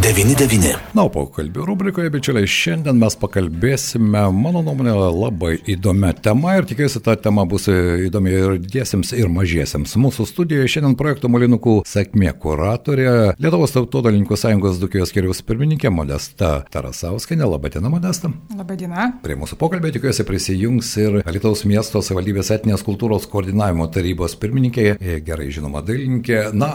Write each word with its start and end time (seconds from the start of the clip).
FM99. 0.00 0.78
Na, 0.96 1.02
o 1.04 1.10
pokalbių 1.12 1.66
rubrikoje, 1.68 2.08
bičiuliai, 2.14 2.48
šiandien 2.48 2.96
mes 2.96 3.12
pakalbėsime, 3.20 4.22
mano 4.32 4.62
nuomonė, 4.64 4.94
labai 5.12 5.50
įdomią 5.68 6.14
temą 6.24 6.54
ir 6.56 6.68
tikiuosi, 6.70 7.02
ta 7.04 7.18
tema 7.20 7.44
bus 7.48 7.66
įdomi 7.68 8.32
ir 8.32 8.54
didiesiems, 8.62 9.10
ir 9.12 9.28
mažiesiems. 9.28 9.92
Mūsų 10.00 10.24
studijoje 10.30 10.70
šiandien 10.72 10.94
projekto 10.96 11.28
Molinukų 11.28 11.74
sėkmė 11.88 12.32
kuratorė, 12.40 13.10
Lietuvos 13.36 13.74
tautodalininkų 13.76 14.38
sąjungos 14.40 14.78
Dukijos 14.80 15.12
keliaus 15.12 15.42
pirmininkė 15.44 15.92
Modesta 15.92 16.62
Tarasauskinė. 16.72 17.44
Labadiena, 17.50 17.92
Modesta. 17.92 18.32
Labadiena. 18.56 19.10
Prie 19.20 19.36
mūsų 19.36 19.60
pokalbio 19.60 19.92
tikiuosi 19.98 20.24
prisijungs 20.24 20.94
ir 21.04 21.20
Lietuvos 21.28 21.66
miesto 21.68 22.00
savivaldybės 22.00 22.54
etinės 22.56 22.86
kultūros 22.88 23.28
koordinavimo 23.28 23.90
tarybos 23.92 24.38
pirmininkė, 24.40 24.96
gerai 25.28 25.52
žinoma 25.52 25.84
dailininkė, 25.84 26.40
na, 26.56 26.72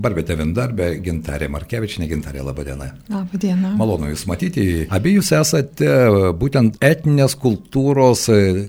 Barbėte 0.00 0.40
Vindarbė, 0.40 0.94
Gintarė 1.04 1.52
Markevičinė, 1.52 2.08
Gintarė 2.16 2.45
Labadiena. 2.46 2.90
Labadiena. 3.10 3.72
Malonu 3.78 4.10
Jūs 4.12 4.26
matyti. 4.30 4.66
Abi 4.92 5.16
Jūs 5.16 5.32
esate 5.36 5.90
būtent 6.38 6.78
etinės 6.84 7.36
kultūros 7.42 8.26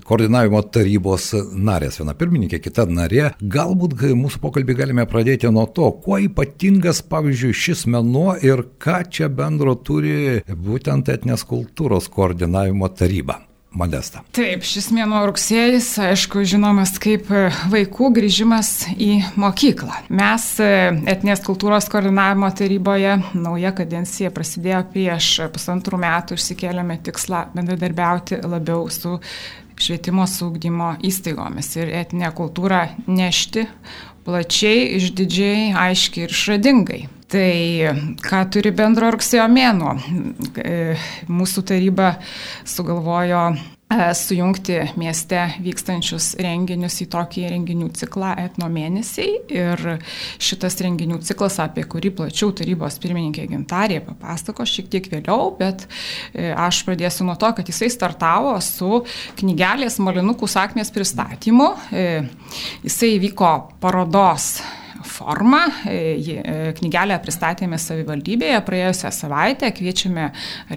koordinavimo 0.08 0.62
tarybos 0.74 1.30
narės. 1.54 2.00
Viena 2.02 2.16
pirmininkė, 2.18 2.60
kita 2.64 2.88
narė. 2.90 3.32
Galbūt 3.40 3.96
mūsų 4.18 4.42
pokalbį 4.42 4.78
galime 4.82 5.06
pradėti 5.10 5.50
nuo 5.54 5.66
to, 5.74 5.90
kuo 6.04 6.20
ypatingas, 6.22 7.02
pavyzdžiui, 7.10 7.54
šis 7.64 7.86
menuo 7.90 8.34
ir 8.42 8.66
ką 8.82 9.02
čia 9.10 9.30
bendro 9.32 9.78
turi 9.78 10.40
būtent 10.48 11.12
etinės 11.14 11.46
kultūros 11.48 12.10
koordinavimo 12.12 12.90
taryba. 12.92 13.47
Modesta. 13.68 14.22
Taip, 14.32 14.62
šis 14.64 14.88
mėnuo 14.96 15.20
rugsėjais, 15.28 15.90
aišku, 16.00 16.40
žinomas 16.48 16.94
kaip 17.02 17.28
vaikų 17.68 18.08
grįžimas 18.16 18.70
į 18.96 19.10
mokyklą. 19.36 20.06
Mes 20.08 20.46
etinės 20.64 21.44
kultūros 21.44 21.90
koordinavimo 21.92 22.48
taryboje 22.56 23.18
nauja 23.36 23.74
kadencija 23.76 24.32
prasidėjo 24.34 24.80
prieš 24.94 25.30
pusantrų 25.52 26.00
metų, 26.00 26.38
išsikėlėme 26.40 26.96
tikslą 27.04 27.44
bendradarbiauti 27.54 28.40
labiau 28.48 28.88
su 28.88 29.18
švietimo 29.78 30.24
saugdymo 30.26 30.94
įstaigomis 31.04 31.70
ir 31.78 31.92
etinę 32.00 32.32
kultūrą 32.34 32.86
nešti 33.06 33.68
plačiai, 34.24 34.96
išdidžiai, 34.96 35.70
aiškiai 35.76 36.26
ir 36.26 36.34
išradingai. 36.34 37.02
Tai 37.28 37.88
ką 38.24 38.44
turi 38.48 38.70
bendro 38.72 39.10
rugsėjo 39.12 39.44
mėnuo? 39.52 39.98
Mūsų 41.28 41.64
taryba 41.68 42.14
sugalvojo 42.64 43.50
sujungti 44.16 44.78
mieste 45.00 45.42
vykstančius 45.64 46.30
renginius 46.40 46.96
į 47.04 47.06
tokį 47.12 47.44
renginių 47.52 47.90
ciklą 47.96 48.34
etno 48.40 48.68
mėnesiai. 48.72 49.38
Ir 49.52 49.84
šitas 50.40 50.76
renginių 50.84 51.20
ciklas, 51.24 51.58
apie 51.60 51.84
kurį 51.88 52.14
plačiau 52.16 52.52
tarybos 52.56 52.96
pirmininkė 53.00 53.44
Gintarė 53.52 54.00
papasako 54.08 54.64
šiek 54.68 54.88
tiek 54.92 55.08
vėliau, 55.12 55.52
bet 55.60 55.84
aš 56.32 56.82
pradėsiu 56.88 57.28
nuo 57.28 57.36
to, 57.40 57.52
kad 57.56 57.68
jisai 57.68 57.88
startavo 57.92 58.56
su 58.64 59.02
knygelės 59.40 60.00
Malinukų 60.04 60.48
sakmės 60.48 60.92
pristatymu. 60.96 61.70
Jisai 62.84 63.14
vyko 63.24 63.54
parodos 63.84 64.54
formą. 65.08 65.60
Knygelę 66.78 67.18
pristatėme 67.24 67.78
savivaldybėje 67.80 68.60
praėjusią 68.66 69.12
savaitę, 69.14 69.72
kviečiame 69.74 70.28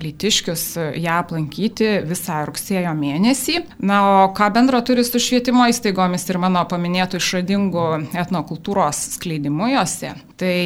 litiškius 0.02 0.66
ją 0.98 1.20
aplankyti 1.22 1.92
visą 2.08 2.42
rugsėjo 2.50 2.96
mėnesį. 2.98 3.60
Na, 3.84 4.02
o 4.24 4.28
ką 4.38 4.50
bendro 4.56 4.82
turi 4.86 5.06
su 5.08 5.22
švietimo 5.22 5.68
įstaigomis 5.72 6.28
ir 6.32 6.42
mano 6.42 6.64
paminėtų 6.70 7.22
išradingų 7.22 7.88
etnokultūros 8.24 9.06
skleidimu 9.18 9.72
juose? 9.76 10.16
Tai 10.42 10.58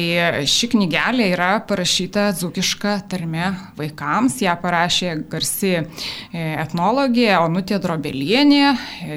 ši 0.48 0.70
knygelė 0.72 1.26
yra 1.34 1.50
parašyta 1.68 2.30
dzukiška 2.32 2.94
tarme 3.10 3.50
vaikams, 3.76 4.38
ją 4.40 4.54
parašė 4.62 5.10
garsi 5.28 5.74
etnologė 6.32 7.34
Onutė 7.42 7.76
Drobelienė. 7.84 8.70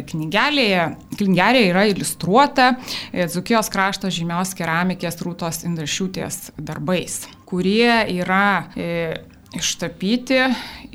Knygelėje, 0.10 0.82
knygelė 1.16 1.62
yra 1.70 1.86
iliustruota 1.88 2.74
Dzukijos 3.16 3.72
krašto 3.72 4.12
žymios 4.40 4.56
keramikės 4.56 5.20
Rūtos 5.20 5.66
Indrašiūtės 5.68 6.54
darbais, 6.58 7.28
kurie 7.46 8.06
yra 8.08 8.72
e, 8.78 9.20
ištapyti 9.52 10.38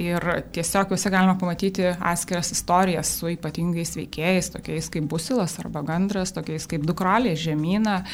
ir 0.01 0.25
tiesiog 0.55 0.95
juose 0.95 1.11
galima 1.11 1.35
pamatyti 1.37 1.91
atskiras 1.93 2.53
istorijas 2.55 3.11
su 3.19 3.29
ypatingais 3.35 3.97
veikėjais, 3.99 4.49
tokiais 4.55 4.89
kaip 4.89 5.05
Busilas 5.11 5.59
arba 5.61 5.83
Gandras, 5.85 6.33
tokiais 6.33 6.65
kaip 6.71 6.87
Dukralė, 6.87 7.35
Žemyna. 7.37 8.05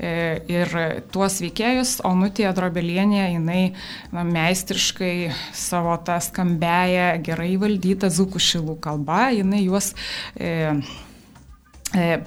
E, 0.00 0.40
ir 0.50 0.74
tuos 1.12 1.38
veikėjus 1.44 2.00
Onutė 2.02 2.50
Drobelienė, 2.56 3.28
jinai 3.36 3.60
na, 4.10 4.24
meistriškai 4.24 5.30
savo 5.54 5.94
tą 6.02 6.18
skambėję, 6.18 7.20
gerai 7.22 7.54
valdytą 7.60 8.10
zukų 8.10 8.42
šilų 8.42 8.80
kalbą, 8.82 9.28
jinai 9.38 9.62
juos 9.68 9.92
e, 10.34 10.80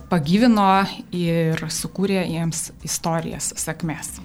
pagyvino 0.10 0.84
ir 1.16 1.62
sukūrė 1.72 2.26
jiems 2.28 2.72
istorijas, 2.84 3.54
sakmes. 3.60 4.18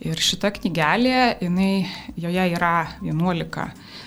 Ir 0.00 0.16
šita 0.16 0.48
knygelė, 0.54 1.42
jinai, 1.42 1.84
joje 2.16 2.44
yra 2.54 2.86
11 3.04 3.66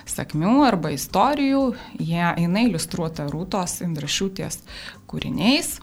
sakmių 0.10 0.54
arba 0.66 0.90
istorijų, 0.96 1.62
jie, 2.00 2.24
jinai 2.42 2.66
iliustruota 2.70 3.28
Rūtos 3.30 3.84
Indrašiūtės 3.86 4.64
kūriniais. 5.10 5.76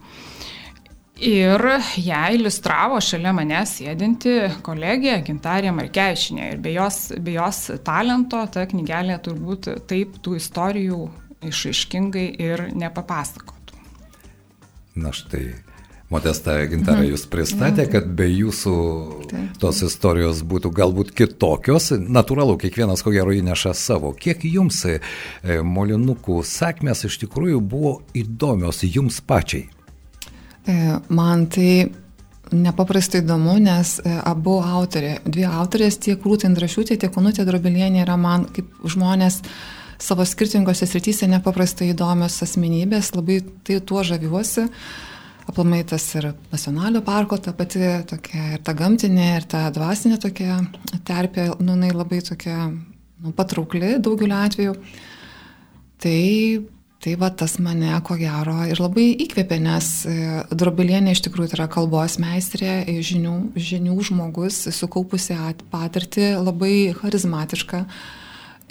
Ir 1.20 1.62
ją 2.00 2.20
iliustravo 2.32 2.98
šalia 3.04 3.34
manęs 3.36 3.76
sėdinti 3.76 4.34
kolegė 4.64 5.18
Gintarė 5.26 5.70
Markeišinė. 5.76 6.48
Ir 6.54 6.64
be 6.64 6.72
jos, 6.74 7.10
be 7.20 7.36
jos 7.36 7.66
talento 7.84 8.40
ta 8.50 8.64
knygelė 8.66 9.20
turbūt 9.22 9.68
taip 9.90 10.16
tų 10.24 10.38
istorijų 10.40 11.04
išaiškingai 11.52 12.26
ir 12.40 12.66
nepapasakotų. 12.72 13.59
Na 14.98 15.12
štai, 15.14 15.52
Modesta 16.10 16.56
Gintarė 16.66 17.12
jūs 17.12 17.22
pristatė, 17.30 17.84
kad 17.86 18.08
be 18.18 18.26
jūsų 18.26 18.72
tos 19.62 19.82
istorijos 19.86 20.40
būtų 20.42 20.72
galbūt 20.74 21.12
kitokios. 21.14 21.92
Natūralu, 21.94 22.56
kiekvienas 22.58 23.04
ko 23.06 23.12
gero 23.14 23.30
įneša 23.30 23.76
savo. 23.78 24.10
Kiek 24.18 24.42
jums 24.50 24.82
molinukų 25.46 26.40
sakmės 26.42 27.04
iš 27.06 27.20
tikrųjų 27.22 27.62
buvo 27.62 28.00
įdomios 28.18 28.82
jums 28.88 29.22
pačiai? 29.22 29.68
Man 31.14 31.46
tai 31.54 31.70
nepaprastai 32.50 33.22
įdomu, 33.22 33.60
nes 33.62 34.00
abu 34.02 34.58
autorė, 34.66 35.20
dvi 35.22 35.46
autorės, 35.46 36.00
tiek 36.02 36.26
Rūta 36.26 36.50
Indrašiūtė, 36.50 36.98
tiek 36.98 37.22
Onutė 37.22 37.46
Drobelienė 37.46 38.02
yra 38.02 38.18
man 38.18 38.48
kaip 38.50 38.82
žmonės 38.82 39.44
savo 40.00 40.24
skirtingose 40.24 40.88
srityse 40.88 41.28
nepaprastai 41.30 41.92
įdomios 41.92 42.40
asmenybės, 42.44 43.12
labai 43.16 43.40
tai 43.66 43.80
tuo 43.84 44.04
žaviuosi. 44.06 44.66
Aplamai 45.50 45.80
tas 45.88 46.04
ir 46.14 46.30
nacionalinio 46.52 47.00
parko, 47.02 47.38
ta 47.40 47.52
pati 47.56 47.80
tokia 48.06 48.42
ir 48.54 48.60
ta 48.64 48.74
gamtinė, 48.76 49.30
ir 49.40 49.46
ta 49.50 49.64
dvasinė 49.74 50.20
tokia 50.22 50.60
terpė, 51.06 51.48
nu, 51.58 51.74
jinai 51.74 51.90
labai 51.94 52.20
tokia 52.22 52.68
nu, 52.70 53.32
patraukli 53.36 53.96
daugeliu 54.02 54.36
atveju. 54.36 54.76
Tai, 56.00 56.20
tai 57.02 57.16
va 57.20 57.32
tas 57.34 57.58
mane 57.60 57.90
ko 58.06 58.14
gero 58.20 58.60
ir 58.68 58.80
labai 58.80 59.08
įkvėpė, 59.26 59.58
nes 59.64 59.90
Drobelienė 60.54 61.16
iš 61.16 61.24
tikrųjų 61.26 61.56
yra 61.58 61.66
kalbos 61.72 62.16
meistrė, 62.22 62.84
žinių, 63.04 63.34
žinių 63.58 63.98
žmogus, 64.06 64.62
sukaupusi 64.76 65.36
patirtį, 65.72 66.32
labai 66.46 66.74
charizmatiška. 67.00 67.84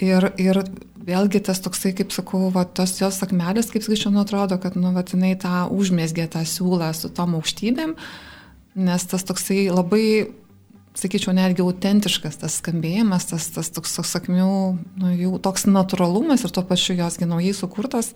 Ir, 0.00 0.30
ir 0.40 0.62
vėlgi 1.04 1.42
tas 1.44 1.60
toksai, 1.62 1.92
kaip 1.96 2.12
sakau, 2.14 2.48
va, 2.54 2.64
tos 2.64 2.96
jos 3.00 3.20
sakmelės, 3.20 3.70
kaip 3.72 3.84
sakyčiau, 3.84 4.12
nu 4.14 4.22
atrodo, 4.22 4.56
kad, 4.62 4.76
nu, 4.80 4.92
va, 4.96 5.04
jinai 5.06 5.34
tą 5.40 5.66
užmėsgė 5.74 6.28
tą 6.32 6.44
siūlą 6.48 6.92
su 6.96 7.10
tom 7.12 7.36
aukštybėm, 7.38 7.96
nes 8.80 9.08
tas 9.10 9.26
toksai 9.28 9.66
labai, 9.72 10.04
sakyčiau, 10.98 11.34
netgi 11.36 11.64
autentiškas 11.64 12.40
tas 12.42 12.58
skambėjimas, 12.60 13.28
tas, 13.30 13.48
tas 13.54 13.72
toks 13.74 13.98
sakmių, 14.10 14.52
nu, 15.00 15.12
jų 15.16 15.40
toks 15.44 15.68
natūralumas 15.70 16.44
ir 16.44 16.54
tuo 16.54 16.64
pačiu 16.66 16.98
josgi 16.98 17.28
naujai 17.28 17.56
sukurtas. 17.56 18.14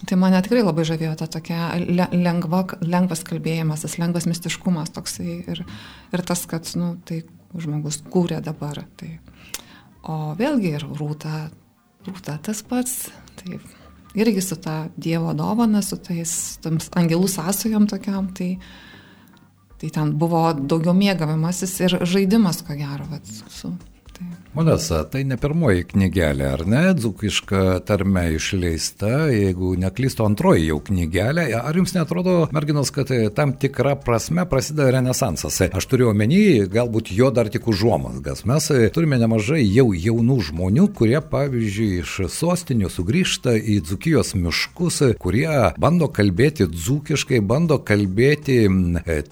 Tai 0.00 0.16
mane 0.16 0.38
tikrai 0.40 0.62
labai 0.64 0.86
žavėjo 0.88 1.12
ta 1.20 1.26
tokia 1.28 1.74
lengva, 2.14 2.62
lengvas 2.80 3.20
kalbėjimas, 3.26 3.82
tas 3.84 3.98
lengvas 4.00 4.24
mistiškumas 4.30 4.94
toksai 4.94 5.42
ir, 5.52 5.60
ir 6.14 6.22
tas, 6.24 6.46
kad, 6.48 6.70
nu, 6.80 6.94
tai 7.04 7.20
žmogus 7.52 8.00
kūrė 8.08 8.38
dabar. 8.44 8.80
Tai. 8.96 9.10
O 10.08 10.32
vėlgi 10.38 10.74
ir 10.78 10.86
rūta, 10.96 11.50
rūta 12.06 12.38
tas 12.44 12.62
pats, 12.64 13.10
taip, 13.42 13.64
irgi 14.16 14.44
su 14.44 14.56
ta 14.56 14.86
Dievo 14.96 15.34
dovana, 15.36 15.82
su 15.84 15.98
tais 16.00 16.32
angelų 16.96 17.28
sąsojom 17.28 17.88
tokiam, 17.90 18.30
tai, 18.36 18.54
tai 19.80 19.92
ten 19.92 20.14
buvo 20.20 20.46
daugiau 20.54 20.96
mėgavimasis 20.96 21.76
ir 21.84 21.98
žaidimas, 22.08 22.62
ko 22.64 22.78
gero, 22.78 23.06
vat, 23.12 23.28
su 23.52 23.74
Tai. 24.20 24.40
Modesa, 24.50 25.04
tai 25.06 25.20
ne 25.24 25.36
pirmoji 25.38 25.84
knygelė, 25.92 26.46
ar 26.56 26.64
ne? 26.66 26.80
Dzukiška 26.98 27.78
tarme 27.86 28.24
išleista, 28.34 29.28
jeigu 29.30 29.76
neklysto 29.78 30.24
antroji 30.26 30.64
jau 30.66 30.80
knygelė. 30.88 31.44
Ar 31.54 31.76
jums 31.78 31.94
netrodo, 31.94 32.34
merginos, 32.50 32.90
kad 32.90 33.12
tam 33.36 33.52
tikra 33.62 33.94
prasme 34.02 34.42
prasideda 34.50 34.88
renesansas? 34.96 35.60
Aš 35.70 35.86
turiu 35.92 36.08
omeny, 36.10 36.66
galbūt 36.66 37.12
jo 37.14 37.30
dar 37.30 37.46
tik 37.52 37.68
užuomasgas. 37.70 38.42
Mes 38.50 38.66
turime 38.90 39.20
nemažai 39.22 39.62
jau 39.62 39.86
jaunų 39.94 40.40
žmonių, 40.50 40.88
kurie, 40.98 41.20
pavyzdžiui, 41.30 42.02
iš 42.02 42.16
sostinių 42.34 42.90
sugrįžta 42.90 43.54
į 43.54 43.78
Dzukijos 43.86 44.34
miškus, 44.34 45.00
kurie 45.22 45.46
bando 45.78 46.10
kalbėti 46.10 46.66
dzukiškai, 46.74 47.38
bando 47.38 47.78
kalbėti 47.86 48.58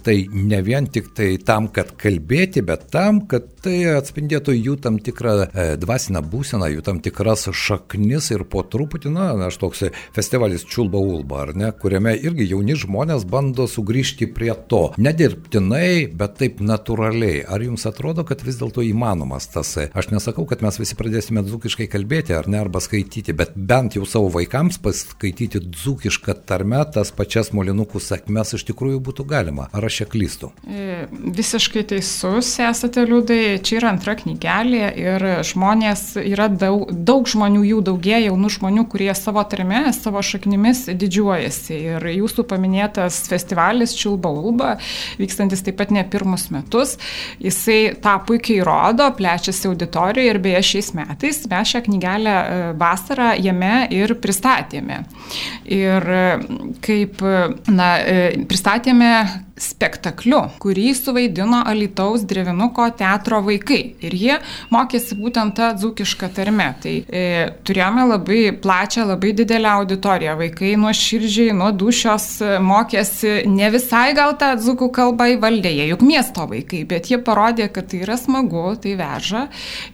tai 0.06 0.16
ne 0.30 0.62
vien 0.62 0.86
tik 0.86 1.10
tai 1.18 1.34
tam, 1.42 1.66
kad 1.74 1.96
kalbėti, 1.98 2.62
bet 2.62 2.86
tam, 2.94 3.24
kad 3.26 3.50
tai 3.66 3.82
atspindėtų 3.98 4.54
jų 4.54 4.77
tam 4.84 4.98
tikrą 5.02 5.34
e, 5.46 5.66
dvasinę 5.80 6.22
būseną, 6.22 6.70
jų 6.72 6.84
tam 6.86 7.00
tikras 7.04 7.48
šaknis 7.52 8.30
ir 8.34 8.44
po 8.48 8.62
truputį, 8.62 9.12
na, 9.14 9.30
aš 9.48 9.58
toks 9.62 9.84
festivalis 10.16 10.66
Čiulba 10.68 11.00
Ulba, 11.00 11.42
ar 11.46 11.54
ne, 11.58 11.70
kuriame 11.72 12.14
irgi 12.16 12.48
jauni 12.50 12.76
žmonės 12.78 13.26
bando 13.28 13.68
sugrįžti 13.70 14.30
prie 14.34 14.52
to. 14.70 14.82
Nedirbtinai, 15.00 16.08
bet 16.18 16.38
taip 16.40 16.62
natūraliai. 16.64 17.42
Ar 17.48 17.62
jums 17.64 17.86
atrodo, 17.88 18.24
kad 18.28 18.42
vis 18.46 18.58
dėlto 18.60 18.84
įmanomas 18.86 19.48
tas? 19.52 19.74
Aš 19.78 20.10
nesakau, 20.12 20.46
kad 20.48 20.62
mes 20.64 20.78
visi 20.80 20.96
pradėsime 20.98 21.44
dzukiškai 21.46 21.88
kalbėti, 21.90 22.34
ar 22.36 22.48
ne, 22.50 22.60
arba 22.62 22.82
skaityti, 22.84 23.34
bet 23.36 23.54
bent 23.56 23.98
jau 23.98 24.06
savo 24.08 24.30
vaikams 24.34 24.80
paskaityti 24.84 25.62
dzukišką 25.66 26.36
tarmę, 26.48 26.82
tas 26.94 27.12
pačias 27.14 27.52
molinukų 27.56 28.02
sakmes 28.02 28.54
iš 28.56 28.66
tikrųjų 28.70 29.00
būtų 29.08 29.26
galima. 29.28 29.68
Ar 29.72 29.86
aš 29.88 30.02
čia 30.02 30.08
klystu? 30.10 30.52
E, 30.68 31.06
visiškai 31.10 31.84
teisus 31.92 32.52
esate 32.62 33.04
liūdai. 33.08 33.58
Čia 33.64 33.78
yra 33.80 33.92
antra 33.94 34.14
knygelė 34.18 34.67
ir 34.76 35.24
žmonės, 35.46 36.02
yra 36.20 36.48
daug, 36.52 36.90
daug 36.92 37.28
žmonių, 37.28 37.62
jų 37.72 37.80
daugėja, 37.86 38.28
jaunų 38.28 38.50
žmonių, 38.58 38.84
kurie 38.92 39.10
savo 39.16 39.42
tarme, 39.48 39.86
savo 39.96 40.22
šaknimis 40.24 40.86
didžiuojasi. 40.92 41.78
Ir 41.94 42.08
jūsų 42.12 42.44
paminėtas 42.50 43.22
festivalis 43.30 43.94
Čilba 43.98 44.32
Ulba, 44.32 44.74
vykstantis 45.20 45.64
taip 45.66 45.78
pat 45.80 45.92
ne 45.94 46.04
pirmus 46.08 46.48
metus, 46.54 46.96
jisai 47.42 47.94
tą 48.02 48.18
puikiai 48.28 48.62
rodo, 48.66 49.08
plečiasi 49.18 49.70
auditorijoje 49.70 50.34
ir 50.34 50.42
beje 50.42 50.64
šiais 50.72 50.92
metais 50.98 51.42
mes 51.48 51.72
šią 51.72 51.82
knygelę 51.86 52.34
e, 52.34 52.60
vasarą 52.78 53.32
jame 53.40 53.88
ir 53.94 54.14
pristatėme. 54.22 55.02
Ir 55.64 56.08
e, 56.18 56.24
kaip, 56.84 57.22
na, 57.72 57.90
e, 58.00 58.46
pristatėme 58.48 59.12
spektakliu, 59.62 60.40
kurį 60.62 60.92
suvaidino 60.96 61.60
Alitaus 61.66 62.24
Drevinuko 62.28 62.88
teatro 62.98 63.40
vaikai. 63.46 63.80
Ir 64.04 64.14
jie 64.16 64.36
mokėsi 64.74 65.18
būtent 65.18 65.56
tą 65.58 65.70
dzūkišką 65.78 66.30
tarmę. 66.36 66.68
Tai 66.82 66.94
e, 67.02 67.24
turėjome 67.66 68.06
labai 68.12 68.40
plačią, 68.62 69.06
labai 69.08 69.32
didelę 69.36 69.70
auditoriją. 69.80 70.36
Vaikai 70.38 70.74
nuo 70.80 70.92
širdžiai, 70.94 71.54
nuo 71.56 71.70
dušios 71.74 72.28
e, 72.42 72.52
mokėsi 72.62 73.34
ne 73.50 73.70
visai 73.74 74.12
gal 74.16 74.36
tą 74.40 74.52
dzūkų 74.60 74.90
kalbą 74.94 75.30
įvaldė, 75.34 75.72
jie 75.80 75.88
juk 75.92 76.04
miesto 76.06 76.46
vaikai, 76.50 76.84
bet 76.88 77.10
jie 77.10 77.20
parodė, 77.22 77.68
kad 77.72 77.90
tai 77.90 78.02
yra 78.06 78.18
smagu, 78.20 78.64
tai 78.82 78.94
veža. 78.98 79.46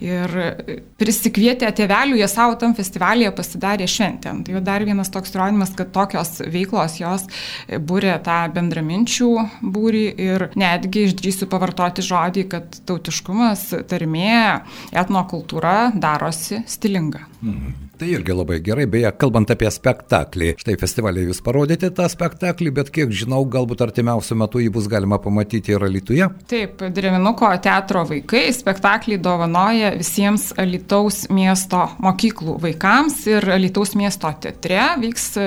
Ir 0.05 0.38
e, 0.44 0.78
prisikvietė 1.00 1.70
tėvelių, 1.76 2.20
jie 2.20 2.31
savo 2.31 2.58
tam 2.61 2.76
festivalyje 2.76 3.32
pasidarė 3.37 3.88
šventę. 3.90 4.34
Tai 4.44 4.56
jau 4.56 4.64
dar 4.64 4.84
vienas 4.87 5.12
toks 5.14 5.34
įrodymas, 5.34 5.75
kad 5.78 5.93
tokios 5.94 6.38
veiklos 6.44 6.99
jos 7.00 7.26
e, 7.28 7.81
būrė 7.81 8.16
tą 8.25 8.44
bendraminčių 8.55 9.32
būrį 9.62 10.04
ir 10.26 10.48
netgi 10.58 11.06
išdrįsiu 11.08 11.48
pavartoti 11.50 12.04
žodį, 12.04 12.46
kad 12.52 12.78
tautiškumas, 12.88 13.70
tarmė, 13.90 14.60
etnokultūra 14.92 15.92
darosi 15.94 16.62
stilinga. 16.70 17.26
Mhm. 17.42 17.83
Tai 17.94 18.08
irgi 18.11 18.35
labai 18.35 18.56
gerai, 18.58 18.88
beje, 18.91 19.06
kalbant 19.23 19.52
apie 19.55 19.69
spektaklį. 19.70 20.49
Štai 20.58 20.75
festivalį 20.81 21.29
jūs 21.29 21.38
parodėte 21.46 21.93
tą 21.94 22.08
spektaklį, 22.11 22.73
bet 22.75 22.88
kiek 22.94 23.12
žinau, 23.14 23.44
galbūt 23.46 23.85
artimiausiu 23.87 24.35
metu 24.41 24.58
jį 24.58 24.73
bus 24.75 24.88
galima 24.91 25.20
pamatyti 25.23 25.76
ir 25.76 25.85
Alituje. 25.87 26.26
Taip, 26.50 26.82
Drevinuko 26.96 27.52
teatro 27.62 28.02
vaikai 28.08 28.49
spektaklį 28.56 29.20
dovanoja 29.23 29.93
visiems 29.94 30.49
Alitaus 30.58 31.29
miesto 31.31 31.85
mokyklų 32.02 32.56
vaikams 32.64 33.20
ir 33.31 33.46
Alitaus 33.55 33.94
miesto 33.94 34.32
teatre 34.43 34.81
vyks 35.05 35.29
e, 35.38 35.47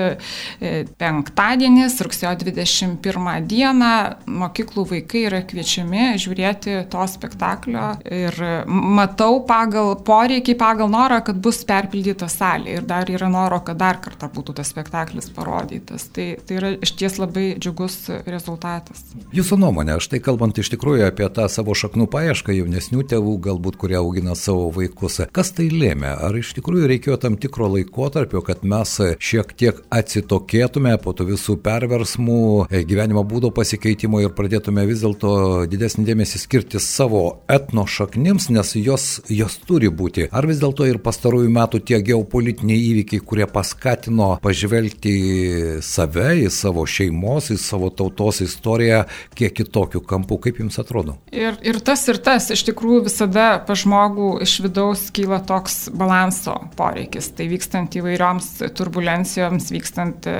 penktadienis, 0.96 1.98
rugsėjo 2.00 2.32
21 2.46 3.44
dieną. 3.52 3.92
Mokyklų 4.38 4.86
vaikai 4.94 5.26
yra 5.28 5.42
kviečiami 5.44 6.14
žiūrėti 6.16 6.80
to 6.88 7.04
spektaklio 7.12 7.92
ir 8.08 8.40
matau 8.64 9.42
pagal 9.44 9.98
poreikį, 10.08 10.56
pagal 10.56 10.88
norą, 10.96 11.20
kad 11.28 11.44
bus 11.44 11.60
perpildytas 11.68 12.37
salė 12.38 12.78
ir 12.78 12.86
dar 12.88 13.10
yra 13.10 13.28
noro, 13.32 13.60
kad 13.64 13.78
dar 13.80 13.98
kartą 14.02 14.30
būtų 14.32 14.58
tas 14.58 14.70
spektaklis 14.72 15.30
parodytas. 15.34 16.08
Tai, 16.14 16.28
tai 16.46 16.58
yra 16.60 16.72
iš 16.76 16.94
ties 16.98 17.18
labai 17.20 17.46
džiugus 17.58 17.98
rezultatas. 18.26 19.04
Jūsų 19.34 19.58
nuomonė, 19.60 19.98
štai 20.02 20.20
kalbant 20.24 20.58
iš 20.58 20.70
tikrųjų 20.74 21.08
apie 21.08 21.28
tą 21.34 21.48
savo 21.52 21.74
šaknų 21.78 22.08
paiešką 22.12 22.54
jaunesnių 22.56 23.04
tėvų, 23.12 23.34
galbūt 23.48 23.78
kurie 23.80 23.98
augina 24.00 24.36
savo 24.38 24.68
vaikus, 24.74 25.20
kas 25.34 25.52
tai 25.56 25.68
lėmė? 25.72 26.14
Ar 26.28 26.36
iš 26.38 26.54
tikrųjų 26.58 26.88
reikėjo 26.92 27.18
tam 27.22 27.38
tikro 27.40 27.70
laikotarpio, 27.74 28.42
kad 28.46 28.64
mes 28.66 28.94
šiek 29.18 29.52
tiek 29.58 29.82
atsitokėtume 29.94 30.94
po 31.02 31.14
tų 31.16 31.28
visų 31.32 31.58
perversmų, 31.64 32.68
gyvenimo 32.88 33.24
būdo 33.28 33.50
pasikeitimo 33.54 34.22
ir 34.24 34.34
pradėtume 34.36 34.86
vis 34.88 35.02
dėlto 35.04 35.66
didesnį 35.70 36.06
dėmesį 36.08 36.42
skirti 36.42 36.82
savo 36.82 37.24
etno 37.50 37.86
šaknims, 37.88 38.48
nes 38.54 38.74
jos, 38.78 39.08
jos 39.32 39.58
turi 39.68 39.90
būti. 39.90 40.28
Ar 40.32 40.48
vis 40.48 40.62
dėlto 40.62 40.86
ir 40.88 41.00
pastarųjų 41.02 41.50
metų 41.54 41.82
tie 41.88 42.00
geopolitiniai 42.04 42.27
politiniai 42.30 42.80
įvykiai, 42.92 43.22
kurie 43.24 43.46
paskatino 43.50 44.34
pažvelgti 44.44 45.14
į 45.18 45.36
save, 45.84 46.30
į 46.44 46.50
savo 46.52 46.84
šeimos, 46.88 47.50
į 47.54 47.58
savo 47.62 47.90
tautos 47.94 48.42
istoriją 48.44 49.04
kiek 49.38 49.54
kitokių 49.58 50.02
kampų. 50.08 50.40
Kaip 50.48 50.60
jums 50.62 50.78
atrodo? 50.80 51.16
Ir, 51.34 51.56
ir 51.66 51.80
tas, 51.84 52.04
ir 52.10 52.20
tas. 52.24 52.50
Iš 52.54 52.64
tikrųjų 52.70 53.06
visada 53.08 53.48
pa 53.66 53.76
žmogų 53.78 54.30
iš 54.44 54.58
vidaus 54.64 55.08
kyla 55.14 55.40
toks 55.46 55.88
balanso 55.94 56.56
poreikis. 56.78 57.30
Tai 57.36 57.48
vykstant 57.50 57.98
įvairioms 57.98 58.50
turbulencijoms, 58.78 59.70
vykstant 59.74 60.28
e, 60.30 60.36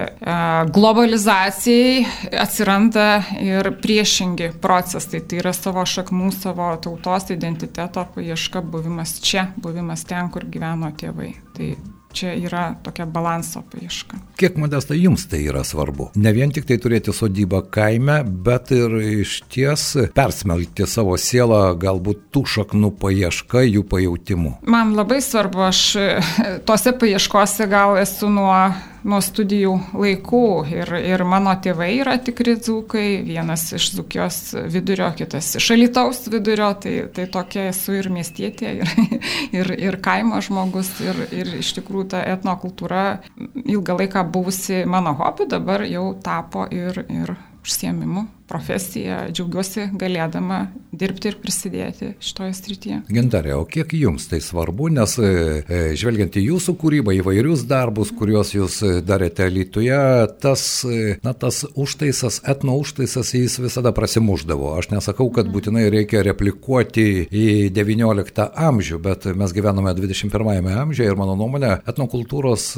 globalizacijai, 0.74 2.04
atsiranda 2.44 3.08
ir 3.42 3.72
priešingi 3.82 4.52
procesai. 4.62 5.22
Tai 5.28 5.42
yra 5.42 5.54
savo 5.56 5.84
šaknų, 5.88 6.30
savo 6.36 6.70
tautos 6.84 7.30
identiteto 7.34 8.06
paieška, 8.14 8.62
buvimas 8.62 9.18
čia, 9.24 9.48
buvimas 9.58 10.06
ten, 10.08 10.30
kur 10.32 10.46
gyveno 10.48 10.92
tėvai. 10.98 11.34
Tai 11.58 11.97
čia 12.18 12.34
yra 12.34 12.64
tokia 12.82 13.06
balanso 13.06 13.62
paieška. 13.70 14.18
Kiek 14.38 14.58
modesta 14.60 14.96
jums 14.98 15.26
tai 15.30 15.42
yra 15.46 15.64
svarbu? 15.66 16.10
Ne 16.18 16.32
vien 16.34 16.52
tik 16.54 16.66
tai 16.68 16.78
turėti 16.82 17.14
sodybą 17.14 17.62
kaime, 17.74 18.20
bet 18.26 18.72
ir 18.74 18.98
iš 19.22 19.38
ties 19.52 19.86
persmelkti 20.16 20.86
savo 20.90 21.16
sielą 21.18 21.62
galbūt 21.80 22.28
tų 22.34 22.44
šaknų 22.56 22.92
paieška, 23.02 23.64
jų 23.66 23.86
pajautimu. 23.90 24.58
Man 24.66 24.94
labai 24.98 25.20
svarbu, 25.24 25.64
aš 25.70 25.82
tose 26.68 26.94
paieškose 26.98 27.70
gal 27.70 27.98
esu 28.02 28.30
nuo 28.32 28.54
nuo 29.06 29.18
studijų 29.22 29.74
laikų 29.96 30.42
ir, 30.72 30.92
ir 31.00 31.24
mano 31.28 31.52
tėvai 31.62 31.90
yra 32.00 32.16
tikri 32.22 32.56
dzūkai, 32.58 33.06
vienas 33.26 33.66
iš 33.76 33.92
dzūkios 33.94 34.38
vidurio, 34.72 35.08
kitas 35.18 35.52
iš 35.58 35.70
alitaus 35.74 36.24
vidurio, 36.30 36.70
tai, 36.82 36.94
tai 37.14 37.28
tokia 37.30 37.68
esu 37.72 37.96
ir 37.98 38.10
miestietė, 38.12 38.74
ir, 38.82 38.92
ir, 39.58 39.72
ir 39.88 39.98
kaimo 40.04 40.40
žmogus, 40.44 40.90
ir, 41.04 41.20
ir 41.34 41.52
iš 41.60 41.74
tikrųjų 41.78 42.07
ta 42.10 42.22
etnokultūra 42.24 43.04
ilgą 43.64 43.98
laiką 44.00 44.24
buvusi 44.32 44.84
mano 44.86 45.14
hobi, 45.18 45.48
dabar 45.50 45.84
jau 45.88 46.10
tapo 46.24 46.66
ir, 46.70 47.04
ir 47.08 47.36
užsiemimu 47.62 48.26
profesiją, 48.48 49.28
džiaugiuosi 49.32 49.90
galėdama 49.98 50.66
dirbti 50.98 51.30
ir 51.30 51.36
prisidėti 51.42 52.12
šitoje 52.24 52.54
srityje. 52.56 52.98
Gintarė, 53.12 53.54
o 53.58 53.64
kiek 53.68 53.92
jums 53.98 54.28
tai 54.30 54.40
svarbu, 54.44 54.88
nes 54.96 55.14
e, 55.20 55.28
e, 55.62 55.80
žvelgiant 55.98 56.38
į 56.38 56.44
jūsų 56.48 56.74
kūrybą, 56.80 57.14
įvairius 57.18 57.66
darbus, 57.68 58.12
kuriuos 58.16 58.54
jūs 58.56 58.80
e, 58.82 58.92
darėte 59.04 59.48
Lietuvoje, 59.52 59.98
tas, 60.42 60.62
na, 61.24 61.34
tas 61.36 61.62
užtaisas, 61.78 62.40
etno 62.48 62.78
užtaisas, 62.80 63.34
jis 63.36 63.58
visada 63.62 63.92
prasimuždavo. 63.96 64.72
Aš 64.80 64.90
nesakau, 64.94 65.28
kad 65.34 65.50
būtinai 65.52 65.86
reikia 65.92 66.24
replikuoti 66.26 67.28
į 67.28 67.46
XIX 67.74 68.48
amžių, 68.68 69.00
bet 69.04 69.28
mes 69.38 69.54
gyvename 69.54 69.92
21 69.98 70.72
amžiuje 70.72 71.12
ir 71.12 71.18
mano 71.20 71.36
nuomonė, 71.38 71.78
etnokultūros 71.88 72.70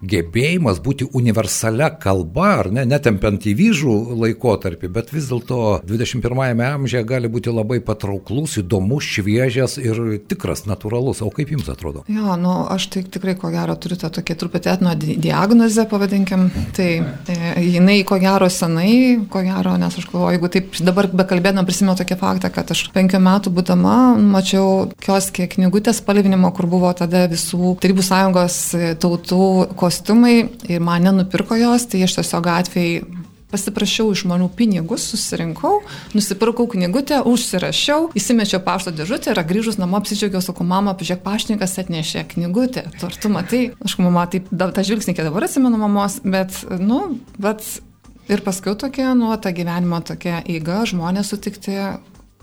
gebėjimas 0.00 0.80
būti 0.82 1.10
universalia 1.16 1.92
kalba, 2.00 2.50
ar 2.64 2.72
ne, 2.74 2.86
netempiant 2.88 3.46
į 3.46 3.56
vyžų 3.58 3.96
laikotarpį, 4.24 4.90
bet 4.96 5.09
kad 5.10 5.18
vis 5.18 5.28
dėlto 5.30 5.80
21-ame 5.88 6.66
amžiuje 6.76 7.02
gali 7.04 7.28
būti 7.30 7.50
labai 7.50 7.80
patrauklus, 7.82 8.58
įdomus, 8.60 9.04
šviežias 9.04 9.76
ir 9.82 10.20
tikras, 10.30 10.64
natūralus. 10.70 11.22
O 11.26 11.30
kaip 11.34 11.50
jums 11.50 11.68
atrodo? 11.70 12.04
Jo, 12.10 12.36
nu, 12.38 12.52
aš 12.70 12.86
tai 12.94 13.02
tikrai 13.02 13.34
ko 13.38 13.50
gero 13.50 13.74
turiu 13.80 13.98
tą 13.98 14.10
tokį 14.14 14.36
truputį 14.38 14.70
etno 14.74 14.94
diagnozę, 14.94 15.86
pavadinkim. 15.90 16.48
Tai 16.76 16.88
e, 17.02 17.38
jinai 17.64 18.00
ko 18.06 18.20
gero 18.22 18.48
senai, 18.52 19.26
ko 19.30 19.42
gero, 19.46 19.74
nes 19.80 19.98
aš 19.98 20.06
galvoju, 20.10 20.36
jeigu 20.36 20.52
taip 20.54 20.80
dabar 20.86 21.10
bekalbėdama 21.22 21.66
prisimenu 21.66 21.96
tokį 21.98 22.18
faktą, 22.20 22.52
kad 22.54 22.70
aš 22.74 22.86
penkių 22.94 23.22
metų 23.26 23.54
būdama 23.56 23.96
mačiau 24.20 24.90
kioskė 25.02 25.48
knygutės 25.56 26.02
palvinimo, 26.06 26.52
kur 26.54 26.70
buvo 26.70 26.92
tada 26.96 27.26
visų 27.30 27.74
Tarybų 27.80 28.04
sąjungos 28.04 28.60
tautų 29.02 29.50
kostiumai 29.78 30.36
ir 30.70 30.82
man 30.84 31.06
nenupirko 31.08 31.58
jos, 31.58 31.88
tai 31.90 32.04
aš 32.06 32.18
tiesiog 32.20 32.44
gatvėje 32.46 33.19
pasiprašiau 33.50 34.12
iš 34.14 34.24
žmonių 34.24 34.48
pinigus, 34.56 35.04
susirinkau, 35.10 35.80
nusipirkau 36.14 36.68
knygutę, 36.70 37.20
užsirašiau, 37.26 38.10
įsimečiau 38.18 38.62
pašto 38.64 38.94
dėžutę 38.94 39.34
ir 39.34 39.42
grįžus 39.46 39.80
namo 39.80 40.00
apsidžiaugiau, 40.00 40.42
sakau, 40.44 40.66
mama, 40.66 40.94
pažiūrėk, 40.98 41.22
paštininkas 41.26 41.78
atnešė 41.82 42.26
knygutę. 42.34 42.86
Ar 43.06 43.16
tu 43.20 43.32
matai, 43.32 43.62
aš 43.84 43.98
mama, 44.02 44.26
taip, 44.30 44.50
da, 44.50 44.70
tą 44.74 44.84
žvilgsnį, 44.86 45.16
kai 45.18 45.26
dabar 45.26 45.48
atsimenu 45.48 45.80
mamos, 45.80 46.20
bet, 46.24 46.62
nu, 46.80 47.02
bet 47.40 47.66
ir 48.30 48.44
paskui 48.46 48.76
tokia, 48.78 49.12
nu, 49.18 49.32
ta 49.42 49.52
gyvenimo 49.54 50.02
tokia 50.06 50.40
eiga, 50.46 50.84
žmonės 50.88 51.34
sutikti 51.34 51.76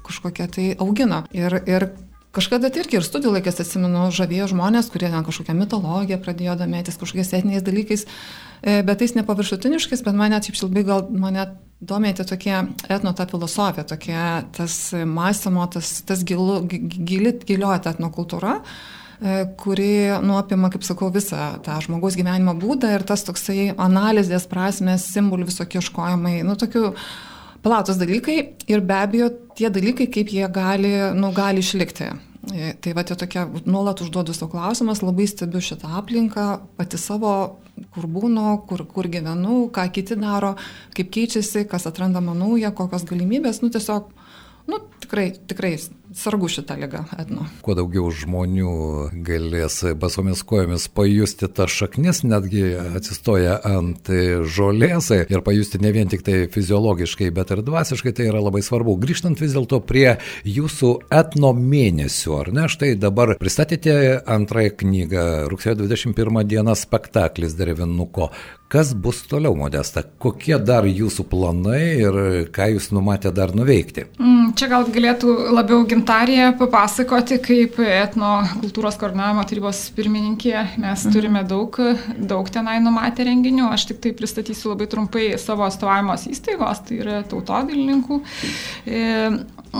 kažkokia 0.07 0.47
tai 0.51 0.67
augino. 0.79 1.23
Ir, 1.35 1.59
ir 1.67 1.89
Kažkada 2.37 2.69
tai 2.69 2.83
irgi 2.83 2.99
ir 2.99 3.05
studijų 3.05 3.31
laikės 3.33 3.63
atsimenu, 3.63 4.03
žavėjo 4.13 4.51
žmonės, 4.51 4.91
kurie 4.93 5.07
ten 5.09 5.23
kažkokią 5.25 5.55
mitologiją 5.57 6.19
pradėjo 6.21 6.53
domėtis, 6.59 6.99
kažkokiais 7.01 7.31
etiniais 7.33 7.63
dalykais, 7.65 8.03
e, 8.61 8.75
bet 8.85 8.99
tais 9.01 9.15
nepaviršutiniškais, 9.17 10.03
bet 10.05 10.19
mane 10.19 10.37
taip 10.45 10.59
šilbai 10.59 10.83
gal 10.85 11.07
mane 11.09 11.47
domėti 11.81 12.27
tokie 12.29 12.53
etno 12.93 13.13
ta 13.17 13.25
filosofija, 13.31 13.87
tokie 13.89 14.19
tas 14.53 14.75
mąstymo, 14.93 15.65
tas, 15.73 15.89
tas 16.05 16.21
gilu, 16.21 16.59
gili, 16.69 17.33
gilioja 17.41 17.79
ta 17.81 17.95
etnokultūra 17.95 18.59
e, 18.61 19.39
kuri 19.57 19.89
nuopima, 20.21 20.69
kaip 20.73 20.85
sakau, 20.85 21.09
visą 21.13 21.55
tą 21.65 21.79
žmogaus 21.87 22.19
gyvenimo 22.21 22.53
būdą 22.61 22.93
ir 22.99 23.07
tas 23.07 23.25
toksai 23.25 23.71
analizės 23.73 24.45
prasmės, 24.51 25.09
simbolių 25.09 25.49
visokie 25.49 25.81
ieškojimai, 25.81 26.43
nu, 26.45 26.53
tokių 26.53 26.93
platus 27.65 27.97
dalykai 27.97 28.37
ir 28.69 28.85
be 28.85 29.01
abejo 29.01 29.33
tie 29.57 29.73
dalykai, 29.73 30.05
kaip 30.13 30.29
jie 30.37 30.45
gali, 30.53 30.93
nu, 31.17 31.33
gali 31.33 31.65
išlikti. 31.65 32.13
E, 32.53 32.73
tai 32.79 32.93
va, 32.95 33.03
tai 33.03 33.17
tokia, 33.19 33.43
nuolat 33.67 33.99
užduodu 34.03 34.33
savo 34.35 34.51
klausimas, 34.53 35.01
labai 35.03 35.25
stebiu 35.27 35.59
šitą 35.63 35.89
aplinką, 35.99 36.45
pati 36.79 36.99
savo, 37.01 37.31
kur 37.95 38.07
būnu, 38.07 38.43
kur, 38.69 38.85
kur 38.87 39.09
gyvenu, 39.11 39.65
ką 39.75 39.87
kiti 39.95 40.15
daro, 40.19 40.53
kaip 40.95 41.11
keičiasi, 41.11 41.65
kas 41.67 41.89
atrandama 41.89 42.35
nauja, 42.37 42.71
kokios 42.75 43.03
galimybės, 43.09 43.59
nu 43.63 43.71
tiesiog, 43.73 44.13
nu 44.71 44.79
tikrai, 45.03 45.27
tikrai 45.49 45.73
sargu 46.15 46.47
šitą 46.47 46.77
lygą 46.79 47.03
etno. 47.19 47.45
Kuo 47.65 47.75
daugiau 47.77 48.07
žmonių 48.13 48.73
galės 49.27 49.79
basomis 49.99 50.43
kojomis 50.47 50.87
pajusti 50.87 51.49
tą 51.51 51.67
šaknis, 51.71 52.23
netgi 52.27 52.63
atsistoja 52.99 53.57
ant 53.67 54.11
žolės 54.57 55.09
ir 55.17 55.43
pajusti 55.45 55.81
ne 55.83 55.91
vien 55.95 56.11
tik 56.11 56.23
tai 56.27 56.45
fiziologiškai, 56.53 57.29
bet 57.35 57.51
ir 57.55 57.63
dvasiškai, 57.67 58.13
tai 58.15 58.29
yra 58.31 58.41
labai 58.43 58.63
svarbu. 58.65 58.97
Grįžtant 59.03 59.41
vis 59.43 59.55
dėlto 59.55 59.81
prie 59.87 60.17
jūsų 60.47 60.93
etno 61.13 61.53
mėnesių, 61.57 62.35
ar 62.41 62.53
ne? 62.55 62.67
Štai 62.71 62.93
dabar 62.99 63.35
pristatėte 63.39 64.21
antrąją 64.27 64.77
knygą, 64.83 65.25
rugsėjo 65.51 65.81
21 65.83 66.43
dieną 66.47 66.77
spektaklis 66.77 67.57
Derevinuko. 67.57 68.31
Kas 68.67 68.89
bus 68.91 69.21
toliau, 69.23 69.55
Modesta? 69.55 70.01
Kokie 70.03 70.57
dar 70.59 70.83
jūsų 70.83 71.23
planai 71.31 71.83
ir 72.01 72.17
ką 72.51 72.65
jūs 72.73 72.89
numatė 72.91 73.31
dar 73.31 73.53
nuveikti? 73.55 74.09
Mm, 74.19 74.49
čia 74.59 74.67
gal 74.67 74.89
galėtų 74.91 75.35
labiau 75.55 75.85
gintarė 75.97 76.51
papasakoti, 76.59 77.39
kaip 77.41 77.79
etno 77.81 78.43
kultūros 78.61 78.97
koordinavimo 79.01 79.41
tarybos 79.49 79.79
pirmininkė. 79.97 80.53
Mes 80.77 81.05
mhm. 81.07 81.13
turime 81.15 81.43
daug, 81.47 81.73
daug 82.17 82.49
tenai 82.53 82.77
numatę 82.83 83.25
renginių. 83.25 83.71
Aš 83.73 83.87
tik 83.91 84.01
tai 84.03 84.13
pristatysiu 84.17 84.73
labai 84.75 84.89
trumpai 84.91 85.31
savo 85.41 85.65
atstovavimos 85.65 86.27
įstaigos, 86.29 86.83
tai 86.85 86.99
yra 87.01 87.21
tautodilininkų 87.29 88.19
e, 88.85 89.03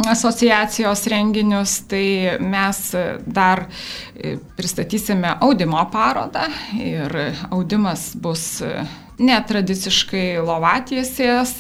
asociacijos 0.10 1.06
renginius. 1.14 1.80
Tai 1.92 2.06
mes 2.42 2.84
dar 3.26 3.68
e, 3.68 4.38
pristatysime 4.58 5.38
audimo 5.46 5.84
parodą 5.94 6.48
ir 6.82 7.14
audimas 7.52 8.10
bus 8.18 8.48
netradiciškai 9.18 10.38
lovatiesės, 10.46 11.54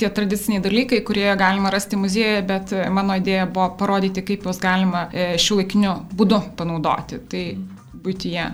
tie 0.00 0.10
tradiciniai 0.16 0.62
dalykai, 0.64 1.02
kurie 1.04 1.28
galima 1.36 1.72
rasti 1.72 1.98
muziejuje, 2.00 2.44
bet 2.48 2.72
mano 2.92 3.18
idėja 3.20 3.48
buvo 3.50 3.70
parodyti, 3.80 4.24
kaip 4.24 4.46
juos 4.48 4.60
galima 4.62 5.06
e, 5.12 5.34
šių 5.40 5.60
laikinių 5.60 5.96
būdų 6.16 6.40
panaudoti. 6.56 7.20
Tai 7.28 7.44
būtyje 8.06 8.46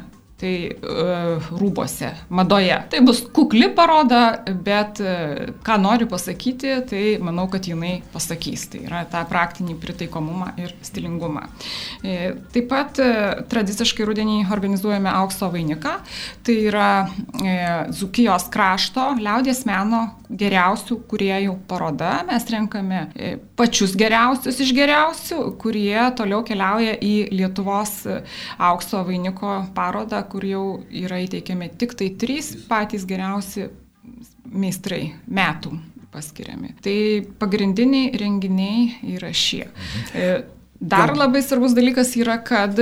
tai 0.42 0.54
uh, 0.74 1.52
rūbose, 1.60 2.10
madoje. 2.34 2.76
Tai 2.90 3.02
bus 3.06 3.22
kukli 3.34 3.70
paroda, 3.76 4.22
bet 4.66 5.00
uh, 5.02 5.52
ką 5.62 5.78
noriu 5.82 6.10
pasakyti, 6.10 6.74
tai 6.90 7.04
manau, 7.22 7.46
kad 7.52 7.66
jinai 7.70 8.00
pasakys. 8.12 8.66
Tai 8.72 8.82
yra 8.86 9.04
tą 9.10 9.22
praktinį 9.30 9.78
pritaikomumą 9.82 10.52
ir 10.60 10.74
stilingumą. 10.84 11.46
E, 12.02 12.32
taip 12.54 12.68
pat 12.70 13.00
e, 13.02 13.10
tradiciškai 13.50 14.06
rudenį 14.08 14.38
organizuojame 14.52 15.10
aukso 15.12 15.50
vainiką. 15.52 15.94
Tai 16.46 16.56
yra 16.68 16.88
e, 17.02 17.56
Zukijos 17.94 18.48
krašto 18.52 19.12
liaudės 19.20 19.64
meno 19.68 20.08
geriausių 20.38 20.98
kuriejų 21.10 21.54
paroda. 21.68 22.14
Mes 22.28 22.46
renkame 22.52 23.04
e, 23.14 23.34
pačius 23.58 23.94
geriausius 23.98 24.60
iš 24.64 24.72
geriausių, 24.76 25.40
kurie 25.60 25.98
toliau 26.18 26.42
keliauja 26.46 26.96
į 27.02 27.14
Lietuvos 27.34 27.94
aukso 28.58 29.02
vainiko 29.08 29.60
parodą, 29.76 30.22
kur 30.28 30.46
jau 30.46 30.64
yra 30.88 31.20
įteikiami 31.26 31.72
tik 31.80 31.96
tai 31.98 32.12
trys 32.18 32.54
patys 32.70 33.06
geriausi 33.08 33.68
meistrai 34.52 35.12
metų 35.26 35.76
paskiriami. 36.12 36.74
Tai 36.84 36.96
pagrindiniai 37.40 38.10
renginiai 38.20 39.14
yra 39.14 39.32
šie. 39.32 39.64
Mhm. 39.68 40.50
Dar 40.82 41.12
labai 41.14 41.38
svarbus 41.46 41.76
dalykas 41.78 42.08
yra, 42.18 42.40
kad 42.42 42.74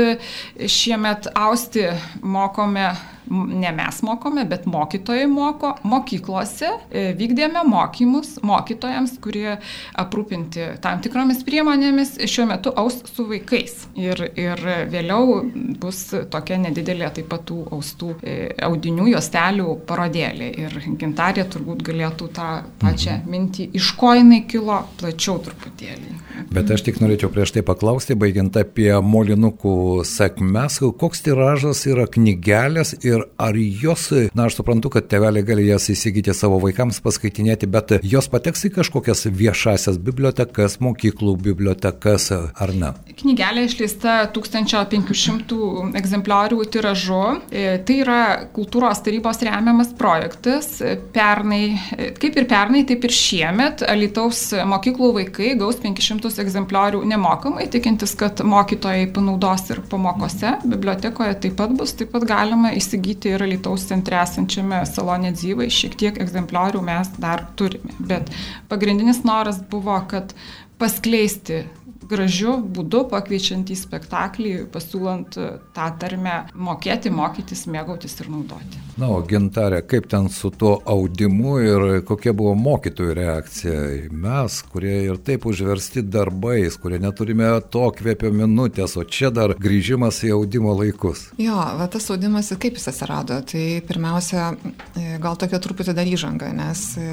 šiemet 0.56 1.26
austi 1.36 1.82
mokome 2.24 2.86
ne 3.28 3.72
mes 3.72 4.02
mokome, 4.02 4.44
bet 4.48 4.66
mokytojai 4.66 5.26
moko 5.30 5.74
mokyklose, 5.86 6.70
e, 6.90 7.10
vykdėme 7.18 7.62
mokymus 7.68 8.38
mokytojams, 8.46 9.16
kurie 9.22 9.56
aprūpinti 10.00 10.66
tam 10.82 11.02
tikromis 11.04 11.42
priemonėmis 11.46 12.16
šiuo 12.30 12.46
metu 12.50 12.72
aus 12.80 13.00
su 13.12 13.26
vaikais. 13.28 13.76
Ir, 14.00 14.22
ir 14.38 14.62
vėliau 14.90 15.40
bus 15.80 16.02
tokia 16.32 16.58
nedidelė 16.62 17.10
taip 17.16 17.30
pat 17.30 17.46
tų 17.50 17.60
austų 17.76 18.14
e, 18.22 18.36
audinių 18.66 19.10
juostelių 19.14 19.76
parodėlė. 19.88 20.50
Ir 20.64 20.78
gintarė 21.00 21.46
turbūt 21.50 21.84
galėtų 21.86 22.30
tą 22.36 22.50
pačią 22.80 23.18
mhm. 23.18 23.30
mintį, 23.34 23.70
iš 23.78 23.92
ko 24.00 24.14
jinai 24.18 24.42
kilo 24.50 24.82
plačiau 25.00 25.38
truputėlį. 25.44 26.18
Bet 26.50 26.70
aš 26.72 26.86
tik 26.86 27.00
norėčiau 27.02 27.28
prieš 27.32 27.52
tai 27.54 27.62
paklausti, 27.66 28.16
baigiant 28.18 28.54
apie 28.56 28.90
molinukų 29.04 30.06
sėkmes, 30.08 30.80
koks 31.00 31.24
tiražas 31.26 31.84
yra 31.90 32.06
knygelės 32.10 32.94
ir 33.04 33.09
ir 33.10 33.26
ar 33.40 33.56
jos, 33.56 34.08
na 34.36 34.46
aš 34.48 34.60
suprantu, 34.60 34.92
kad 34.94 35.08
tėveliai 35.10 35.46
gali 35.46 35.66
jas 35.68 35.88
įsigyti 35.92 36.34
savo 36.36 36.60
vaikams 36.62 37.00
paskaitinėti, 37.04 37.68
bet 37.70 37.96
jos 38.06 38.28
pateks 38.30 38.66
į 38.68 38.72
kažkokias 38.78 39.26
viešasias 39.26 39.98
bibliotekas, 40.00 40.78
mokyklų 40.82 41.36
bibliotekas 41.42 42.30
ar 42.32 42.74
ne? 42.76 42.92
Knygelė 43.20 43.66
išleista 43.68 44.22
1500 44.34 45.98
egzempliorių 46.00 46.60
tiražu. 46.72 47.20
E, 47.50 47.78
tai 47.86 47.98
yra 48.04 48.20
kultūros 48.54 49.02
tarybos 49.04 49.42
remiamas 49.46 49.92
projektas. 49.98 50.78
Pernai, 51.14 51.62
e, 51.96 52.10
kaip 52.20 52.38
ir 52.40 52.48
pernai, 52.50 52.84
taip 52.88 53.04
ir 53.06 53.14
šiemet 53.14 53.84
Alitaus 53.88 54.46
mokyklų 54.70 55.12
vaikai 55.18 55.54
gaus 55.60 55.80
500 55.82 56.40
egzempliorių 56.44 57.02
nemokamai, 57.10 57.68
tikintis, 57.72 58.14
kad 58.18 58.40
mokytojai 58.46 59.08
panaudos 59.14 59.68
ir 59.74 59.82
pamokose. 59.90 60.56
Bibliotekoje 60.64 61.36
taip 61.44 61.58
pat 61.60 61.74
bus, 61.76 61.94
taip 61.98 62.12
pat 62.14 62.26
galima 62.28 62.72
įsigyti 62.76 62.99
įsigyti 63.00 63.32
ir 63.34 63.42
Lietuvos 63.48 63.86
centre 63.88 64.18
esančiame 64.20 64.84
salone 64.86 65.32
Dzyvai, 65.32 65.70
šiek 65.70 65.96
tiek 65.96 66.18
egzempliorių 66.20 66.82
mes 66.84 67.08
dar 67.18 67.46
turime. 67.56 67.94
Bet 67.98 68.30
pagrindinis 68.68 69.24
noras 69.24 69.60
buvo, 69.70 69.96
kad 70.08 70.34
paskleisti 70.78 71.64
gražiu 72.10 72.56
būdu 72.60 73.04
pakviečiant 73.10 73.70
į 73.70 73.78
spektaklį, 73.78 74.54
pasiūlant 74.74 75.38
tą 75.76 75.88
tarmę 76.02 76.36
mokėti, 76.54 77.12
mokytis, 77.14 77.66
mėgautis 77.70 78.18
ir 78.20 78.30
naudoti. 78.32 78.80
Na, 79.00 79.08
o 79.14 79.20
gintarė, 79.24 79.80
kaip 79.88 80.08
ten 80.10 80.28
su 80.32 80.50
tuo 80.52 80.74
audimu 80.84 81.54
ir 81.64 81.84
kokia 82.04 82.34
buvo 82.36 82.52
mokytojų 82.58 83.14
reakcija? 83.16 83.76
Mes, 84.12 84.58
kurie 84.72 84.96
ir 85.06 85.20
taip 85.24 85.46
užversti 85.48 86.02
darbais, 86.04 86.76
kurie 86.80 86.98
neturime 87.00 87.48
to 87.72 87.86
kvėpio 87.96 88.32
minutės, 88.34 88.98
o 89.00 89.06
čia 89.06 89.30
dar 89.32 89.54
grįžimas 89.56 90.20
į 90.26 90.34
audimo 90.36 90.74
laikus. 90.76 91.28
Jo, 91.40 91.56
va, 91.78 91.86
tas 91.92 92.10
audimas, 92.12 92.50
kaip 92.60 92.76
jis 92.76 92.90
atsirado? 92.92 93.40
Tai 93.48 93.64
pirmiausia, 93.88 94.50
e, 94.98 95.06
gal 95.22 95.38
tokia 95.40 95.62
truputį 95.62 95.96
dar 95.96 96.10
įžanga, 96.10 96.50
nes 96.56 96.84
e, 97.00 97.08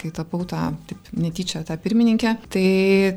kai 0.00 0.10
tapau 0.16 0.42
tą, 0.48 0.70
taip, 0.90 1.12
netyčia 1.14 1.62
tą 1.68 1.78
pirmininkę, 1.80 2.36
tai 2.50 2.66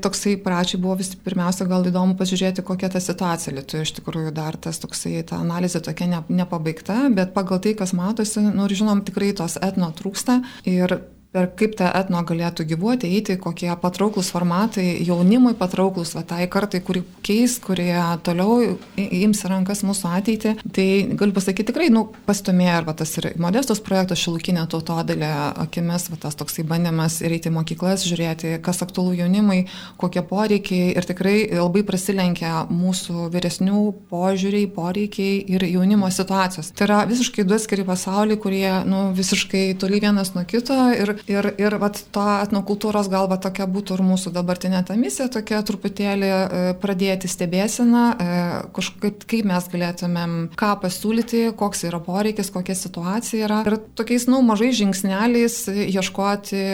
toksai 0.04 0.36
pradžiai 0.44 0.82
buvo 0.84 1.00
vis 1.02 1.13
pirmiausia 1.26 1.68
gal 1.70 1.86
įdomu 1.88 2.18
pažiūrėti, 2.20 2.66
kokia 2.66 2.90
ta 2.94 3.02
situacija 3.04 3.56
Lietuvoje. 3.56 3.88
Iš 3.88 3.96
tikrųjų 4.00 4.34
dar 4.36 4.58
tas 4.58 4.82
toksai, 4.84 5.20
ta 5.28 5.40
analizė 5.44 5.84
tokia 5.86 6.10
ne, 6.12 6.22
nepabaigta, 6.42 7.06
bet 7.14 7.34
pagal 7.38 7.62
tai, 7.64 7.76
kas 7.80 7.96
matosi, 7.98 8.44
nu 8.44 8.68
žinom, 8.72 9.04
tikrai 9.08 9.34
tos 9.38 9.60
etno 9.62 9.92
trūksta. 9.96 10.42
Ir 10.70 11.00
per 11.34 11.50
kaip 11.58 11.74
ta 11.80 11.90
etno 11.98 12.22
galėtų 12.28 12.66
gyvuoti, 12.70 13.10
eiti, 13.18 13.36
kokie 13.42 13.72
patrauklus 13.82 14.30
formatai, 14.34 14.86
jaunimui 15.02 15.56
patrauklus, 15.58 16.14
va 16.14 16.22
tai 16.30 16.46
kartai, 16.52 16.84
kuri 16.86 17.02
keis, 17.26 17.56
kurie 17.64 17.96
toliau 18.26 18.76
ims 19.02 19.42
rankas 19.50 19.82
mūsų 19.88 20.12
ateitį. 20.20 20.54
Tai 20.64 20.88
galiu 21.18 21.34
pasakyti 21.34 21.72
tikrai, 21.72 21.90
nu, 21.94 22.06
pastumėjo 22.28 22.76
arba 22.78 22.94
tas 23.00 23.16
ir 23.18 23.32
modestos 23.42 23.82
projektas 23.82 24.22
šilukinė 24.22 24.68
tautodalė 24.70 25.32
akimis, 25.64 26.06
va 26.14 26.20
tas 26.22 26.38
toksai 26.38 26.68
bandymas 26.70 27.18
ir 27.26 27.34
eiti 27.34 27.50
į 27.50 27.56
mokyklas, 27.58 28.06
žiūrėti, 28.06 28.54
kas 28.64 28.84
aktualu 28.86 29.18
jaunimui, 29.24 29.64
kokie 29.98 30.22
poreikiai 30.30 30.94
ir 30.94 31.10
tikrai 31.10 31.36
labai 31.50 31.82
prasilenkia 31.88 32.68
mūsų 32.70 33.32
vyresnių 33.34 33.82
požiūriai, 34.14 34.70
poreikiai 34.78 35.42
ir 35.56 35.66
jaunimo 35.72 36.14
situacijos. 36.14 36.70
Tai 36.78 36.88
yra 36.92 37.02
visiškai 37.10 37.48
du 37.50 37.58
atskiri 37.58 37.90
pasauliai, 37.90 38.38
kurie, 38.38 38.68
nu, 38.86 39.08
visiškai 39.18 39.66
toli 39.82 40.04
vienas 40.04 40.36
nuo 40.38 40.46
kito 40.46 40.78
ir 40.94 41.16
Ir, 41.24 41.46
ir 41.56 41.76
vat, 41.80 42.02
to 42.12 42.24
etnokultūros 42.44 43.08
galva 43.12 43.38
tokia 43.40 43.64
būtų 43.72 43.96
ir 43.96 44.02
mūsų 44.04 44.34
dabartinė 44.36 44.82
ta 44.84 44.98
misija, 45.00 45.30
tokia 45.32 45.62
truputėlį 45.64 46.28
e, 46.28 46.64
pradėti 46.82 47.30
stebėsiną, 47.32 48.02
e, 48.12 48.42
kažkaip 48.76 49.24
kaip 49.32 49.48
mes 49.48 49.70
galėtumėm 49.72 50.34
ką 50.60 50.72
pasiūlyti, 50.84 51.46
koks 51.60 51.86
yra 51.88 52.02
poreikis, 52.04 52.52
kokia 52.52 52.76
situacija 52.76 53.48
yra. 53.48 53.62
Ir 53.70 53.78
tokiais, 53.96 54.28
nu, 54.28 54.42
mažais 54.44 54.76
žingsneliais 54.82 55.56
ieškoti 55.72 56.66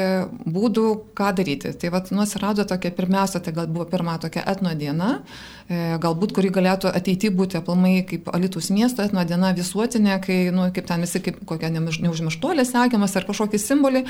būdų, 0.49 0.87
ką 1.13 1.29
daryti. 1.37 1.75
Tai 1.77 1.93
vat, 1.93 2.09
nu, 2.09 2.25
atsirado 2.25 2.65
tokia 2.65 2.93
pirmiausia, 2.97 3.43
tai 3.45 3.53
gal 3.53 3.69
buvo 3.69 3.85
pirma 3.91 4.17
tokia 4.17 4.47
etno 4.49 4.73
diena, 4.73 5.19
e, 5.69 5.99
galbūt 6.01 6.33
kuri 6.33 6.49
galėtų 6.57 6.89
ateiti 6.89 7.29
būti 7.29 7.61
aplamai 7.61 7.99
kaip 8.09 8.33
Alitus 8.33 8.73
miesto 8.73 9.05
etno 9.05 9.21
diena 9.29 9.53
visuotinė, 9.53 10.17
kai, 10.25 10.41
nu, 10.55 10.71
kaip 10.73 10.89
ten 10.89 11.05
visi 11.05 11.21
kaip 11.21 11.37
kokia 11.45 11.69
neužmirštuolė 11.77 12.65
sekiamas 12.65 13.13
ar 13.13 13.29
kažkokį 13.29 13.61
simbolį 13.61 14.07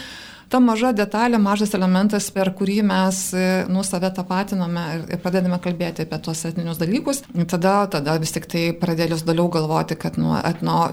ta 0.50 0.60
maža 0.64 0.92
detalė, 0.98 1.38
mažas 1.42 1.74
elementas, 1.78 2.30
per 2.34 2.52
kurį 2.58 2.80
mes 2.90 3.22
e, 3.38 3.46
nu 3.70 3.84
save 3.86 4.10
tapatiname 4.16 4.86
ir 4.98 5.22
pradedame 5.22 5.60
kalbėti 5.62 6.06
apie 6.06 6.20
tuos 6.26 6.42
etninius 6.50 6.80
dalykus, 6.82 7.22
tada, 7.52 7.76
tada 7.92 8.18
vis 8.22 8.34
tik 8.36 8.48
tai 8.50 8.64
pradėjus 8.78 9.26
toliau 9.28 9.50
galvoti, 9.54 9.98
kad, 10.00 10.18
nu, 10.22 10.34
etno, 10.38 10.88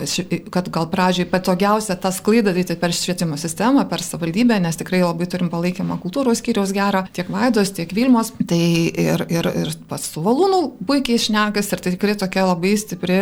kad 0.55 0.71
gal 0.75 0.89
pradžiai 0.93 1.29
patogiausia 1.31 1.99
tą 2.01 2.13
sklaidą 2.15 2.57
daryti 2.57 2.79
per 2.81 2.95
švietimo 2.97 3.39
sistemą, 3.41 3.87
per 3.91 4.05
savivaldybę, 4.05 4.59
nes 4.63 4.81
tikrai 4.81 5.03
labai 5.05 5.29
turim 5.31 5.51
palaikymą 5.53 5.99
kultūros 6.03 6.43
skyriaus 6.43 6.75
gerą, 6.77 7.07
tiek 7.17 7.31
Vaidos, 7.33 7.73
tiek 7.77 7.93
Vilmos. 7.97 8.33
Tai 8.47 8.59
ir, 8.59 9.27
ir, 9.33 9.49
ir 9.63 9.73
pats 9.91 10.11
su 10.13 10.23
Valūnu 10.25 10.63
puikiai 10.87 11.21
išnekas 11.21 11.73
ir 11.73 11.83
tai 11.83 11.95
tikrai 11.97 12.17
tokia 12.19 12.47
labai 12.49 12.77
stipri 12.81 13.21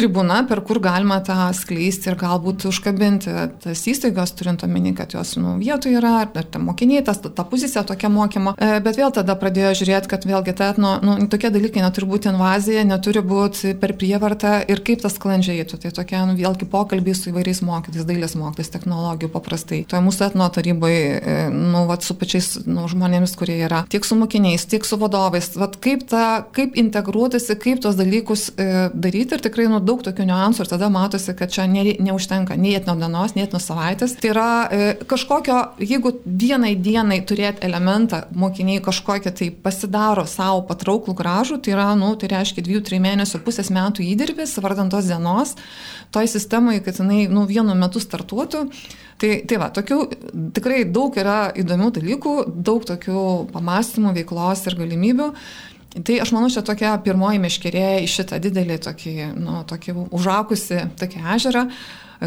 tribūna, 0.00 0.42
per 0.48 0.62
kur 0.66 0.80
galima 0.82 1.20
tą 1.24 1.50
skleisti 1.56 2.10
ir 2.10 2.16
galbūt 2.20 2.66
užkabinti 2.70 3.34
tas 3.62 3.82
įstaigas, 3.90 4.32
turint 4.38 4.64
omeny, 4.64 4.94
kad 4.96 5.14
jos 5.14 5.36
nu, 5.40 5.56
vietoje 5.60 5.98
yra, 6.00 6.16
ar 6.24 6.46
ta 6.48 6.60
mokiniai, 6.62 7.04
tas, 7.06 7.20
ta 7.20 7.44
pozicija 7.46 7.84
tokia 7.88 8.10
mokymo. 8.12 8.54
E, 8.56 8.80
bet 8.84 8.98
vėl 9.00 9.12
tada 9.14 9.36
pradėjo 9.38 9.74
žiūrėti, 9.82 10.10
kad 10.10 10.26
vėlgi 10.28 10.54
ta, 10.56 10.72
nu, 10.80 10.94
nu, 11.04 11.16
tokie 11.30 11.52
dalykai 11.52 11.84
neturi 11.84 12.08
būti 12.10 12.30
invazija, 12.32 12.84
neturi 12.88 13.22
būti 13.24 13.74
per 13.80 13.94
prievartą 14.00 14.56
ir 14.70 14.82
kaip 14.86 15.04
tas 15.04 15.16
sklandžiai 15.18 15.60
eitų. 15.62 15.80
Tai 15.84 15.92
tokie, 16.00 16.18
nu, 16.28 16.36
vėlgi 16.38 16.68
pokalbiai 16.70 17.16
su 17.16 17.30
įvairiais 17.32 17.62
mokytis, 17.66 18.06
dailės 18.08 18.36
mokytis, 18.40 18.72
technologijų 18.72 19.32
paprastai. 19.34 19.82
Toje 19.90 20.02
mūsų 20.06 20.26
etno 20.30 20.48
taryboje, 20.54 21.50
nu, 21.54 21.84
vat, 21.90 22.06
su 22.06 22.16
pačiais 22.18 22.52
nu, 22.66 22.86
žmonėmis, 22.90 23.36
kurie 23.38 23.58
yra, 23.66 23.84
tiek 23.92 24.06
su 24.06 24.18
mokiniais, 24.18 24.66
tiek 24.70 24.86
su 24.88 24.98
vadovais, 25.00 25.52
vat, 25.60 25.76
kaip, 25.82 26.06
ta, 26.10 26.24
kaip 26.56 26.78
integruotis, 26.80 27.50
kaip 27.60 27.82
tos 27.84 27.98
dalykus 27.98 28.48
e, 28.54 28.88
daryti 28.94 29.36
ir 29.36 29.44
tikrai, 29.44 29.68
nu, 29.70 29.80
daug 29.90 30.02
tokių 30.06 30.26
niuansų 30.28 30.64
ir 30.64 30.70
tada 30.70 30.88
matosi, 30.92 31.34
kad 31.36 31.52
čia 31.52 31.66
ne, 31.70 31.82
neužtenka 31.98 32.56
nei 32.60 32.76
etno 32.78 32.94
dienos, 32.98 33.34
nei 33.36 33.44
etno 33.46 33.60
savaitės. 33.62 34.14
Tai 34.20 34.30
yra 34.32 34.48
e, 34.70 34.90
kažkokio, 35.10 35.58
jeigu 35.82 36.14
vienai 36.24 36.72
dienai 36.78 37.20
turėti 37.26 37.66
elementą, 37.66 38.22
mokiniai 38.38 38.82
kažkokią 38.84 39.34
tai 39.40 39.50
pasidaro 39.64 40.26
savo 40.30 40.62
patrauklų 40.70 41.16
gražų, 41.18 41.60
tai 41.64 41.74
yra, 41.74 41.90
nu, 41.98 42.12
tai 42.20 42.30
reiškia 42.34 42.64
dviejų, 42.66 42.84
trijų 42.86 43.04
mėnesių, 43.08 43.42
pusės 43.46 43.72
metų 43.74 44.06
įdirbis, 44.06 44.56
vardant 44.62 44.94
tos 44.94 45.10
dienos, 45.10 45.56
toj 46.14 46.30
sistemoje, 46.30 46.84
kad 46.86 47.02
jinai, 47.02 47.24
nu, 47.32 47.46
vienu 47.50 47.76
metu 47.78 48.02
startuotų. 48.02 48.66
Tai, 49.20 49.34
tai 49.44 49.56
va, 49.60 49.66
tokių 49.68 49.96
tikrai 50.56 50.84
daug 50.88 51.16
yra 51.20 51.50
įdomių 51.60 51.90
dalykų, 51.98 52.30
daug 52.64 52.86
tokių 52.88 53.24
pamastymų, 53.52 54.14
veiklos 54.16 54.64
ir 54.64 54.78
galimybių. 54.78 55.26
Tai 55.90 56.20
aš 56.22 56.30
manau, 56.30 56.50
čia 56.52 56.62
tokia 56.62 56.92
pirmoji 57.02 57.40
meškerė 57.42 57.86
į 58.04 58.10
šitą 58.10 58.38
didelį 58.42 58.76
tokį, 58.84 59.14
nu, 59.42 59.56
tokį 59.66 59.96
užakusi 60.14 60.84
tokį 61.00 61.24
ežerą 61.34 61.64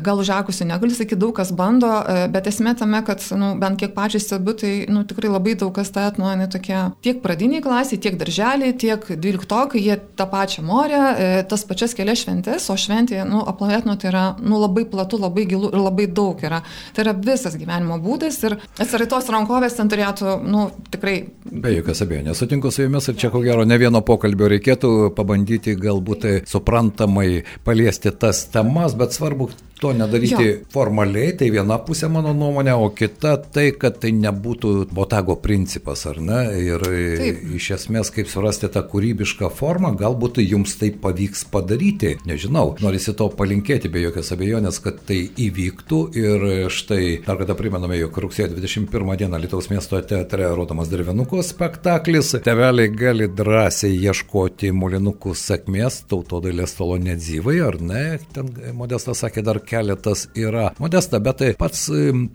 gal 0.02 0.20
užakusi, 0.20 0.66
negaliu 0.66 0.96
sakyti, 0.96 1.20
daug 1.20 1.36
kas 1.38 1.52
bando, 1.56 1.90
e, 2.10 2.26
bet 2.34 2.48
esmė 2.50 2.74
tame, 2.80 3.02
kad, 3.06 3.22
nu, 3.38 3.54
bent 3.62 3.78
kiek 3.82 3.94
pačiai 3.94 4.24
stebiu, 4.24 4.56
tai, 4.58 4.72
nu, 4.90 5.04
tikrai 5.08 5.30
labai 5.30 5.54
daug 5.60 5.74
kas 5.76 5.92
tą 5.94 6.08
atnuoja 6.10 6.48
tokie 6.52 6.78
tiek 7.06 7.22
pradiniai 7.22 7.62
klasiai, 7.64 8.02
tiek 8.02 8.18
darželiai, 8.20 8.74
tiek 8.80 9.06
dvyliktokai, 9.14 9.82
jie 9.84 10.00
tą 10.18 10.28
pačią 10.32 10.66
morę, 10.66 11.02
e, 11.14 11.30
tas 11.50 11.66
pačias 11.70 11.94
kelias 11.98 12.24
šventės, 12.24 12.70
o 12.74 12.78
šventė, 12.80 13.22
nu, 13.30 13.44
aplavėtino 13.50 13.98
tai 14.02 14.10
yra, 14.10 14.24
nu, 14.42 14.58
labai 14.64 14.86
platu, 14.90 15.20
labai 15.22 15.46
gilu 15.50 15.70
ir 15.70 15.82
labai 15.82 16.08
daug 16.10 16.42
yra. 16.42 16.64
Tai 16.96 17.06
yra 17.06 17.14
visas 17.18 17.58
gyvenimo 17.60 18.00
būdas 18.02 18.40
ir 18.48 18.58
atsiraitos 18.82 19.30
rankovės 19.34 19.78
ten 19.78 19.92
turėtų, 19.92 20.40
nu, 20.48 20.68
tikrai. 20.94 21.20
Be 21.52 21.76
jokios 21.76 22.02
abejonės, 22.06 22.40
sutinku 22.42 22.72
su 22.74 22.88
jumis 22.88 23.10
ir 23.12 23.20
čia 23.20 23.30
ko 23.34 23.44
gero 23.46 23.68
ne 23.68 23.78
vieno 23.82 24.02
pokalbio 24.06 24.50
reikėtų 24.56 25.14
pabandyti 25.18 25.78
galbūt 25.80 26.26
suprantamai 26.50 27.44
paliesti 27.68 28.14
tas 28.18 28.46
temas, 28.54 28.98
bet 28.98 29.14
svarbu 29.16 29.52
to 29.80 29.94
nedaryti 29.94 30.46
jo. 30.46 30.56
formaliai, 30.74 31.34
tai 31.38 31.50
viena 31.54 31.78
pusė 31.84 32.10
mano 32.12 32.34
nuomonė, 32.38 32.76
o 32.80 32.90
kita 32.96 33.36
tai, 33.54 33.70
kad 33.80 34.00
tai 34.04 34.14
nebūtų 34.16 34.74
botago 34.94 35.36
principas, 35.44 36.06
ar 36.10 36.20
ne? 36.24 36.42
Ir 36.64 36.84
Taip. 36.84 37.42
iš 37.58 37.70
esmės, 37.78 38.12
kaip 38.14 38.30
surasti 38.32 38.70
tą 38.74 38.84
kūrybišką 38.90 39.50
formą, 39.54 39.94
galbūt 40.00 40.40
jums 40.44 40.78
tai 40.80 40.92
pavyks 41.04 41.46
padaryti, 41.54 42.16
nežinau. 42.30 42.76
Norisi 42.84 43.16
to 43.18 43.28
palinkėti 43.34 43.92
be 43.92 44.04
jokios 44.06 44.32
abejonės, 44.36 44.80
kad 44.84 45.02
tai 45.08 45.20
įvyktų 45.48 46.02
ir 46.20 46.48
štai 46.74 47.02
dar 47.26 47.40
kartą 47.42 47.58
primename, 47.60 47.98
jog 48.00 48.22
rugsėjo 48.28 48.54
21 48.54 49.18
dieną 49.24 49.42
Lietuvos 49.44 49.70
miesto 49.72 50.00
teatre 50.08 50.48
rodomas 50.56 50.92
Dirvenuko 50.92 51.42
spektaklis. 51.44 52.34
Teveliai 52.46 52.92
gali 52.94 53.28
drąsiai 53.32 53.98
ieškoti 54.00 54.72
molinukų 54.76 55.36
sėkmės, 55.38 56.04
tautodailės 56.12 56.76
stolo 56.76 57.00
nedzyvai, 57.02 57.58
ar 57.66 57.80
ne? 57.84 58.04
Ten 58.36 58.52
Modestas 58.78 59.24
sakė 59.24 59.44
dar 59.46 59.60
keletas 59.66 60.28
yra 60.36 60.70
modesta, 60.82 61.20
bet 61.24 61.40
tai 61.42 61.52
pats 61.60 61.88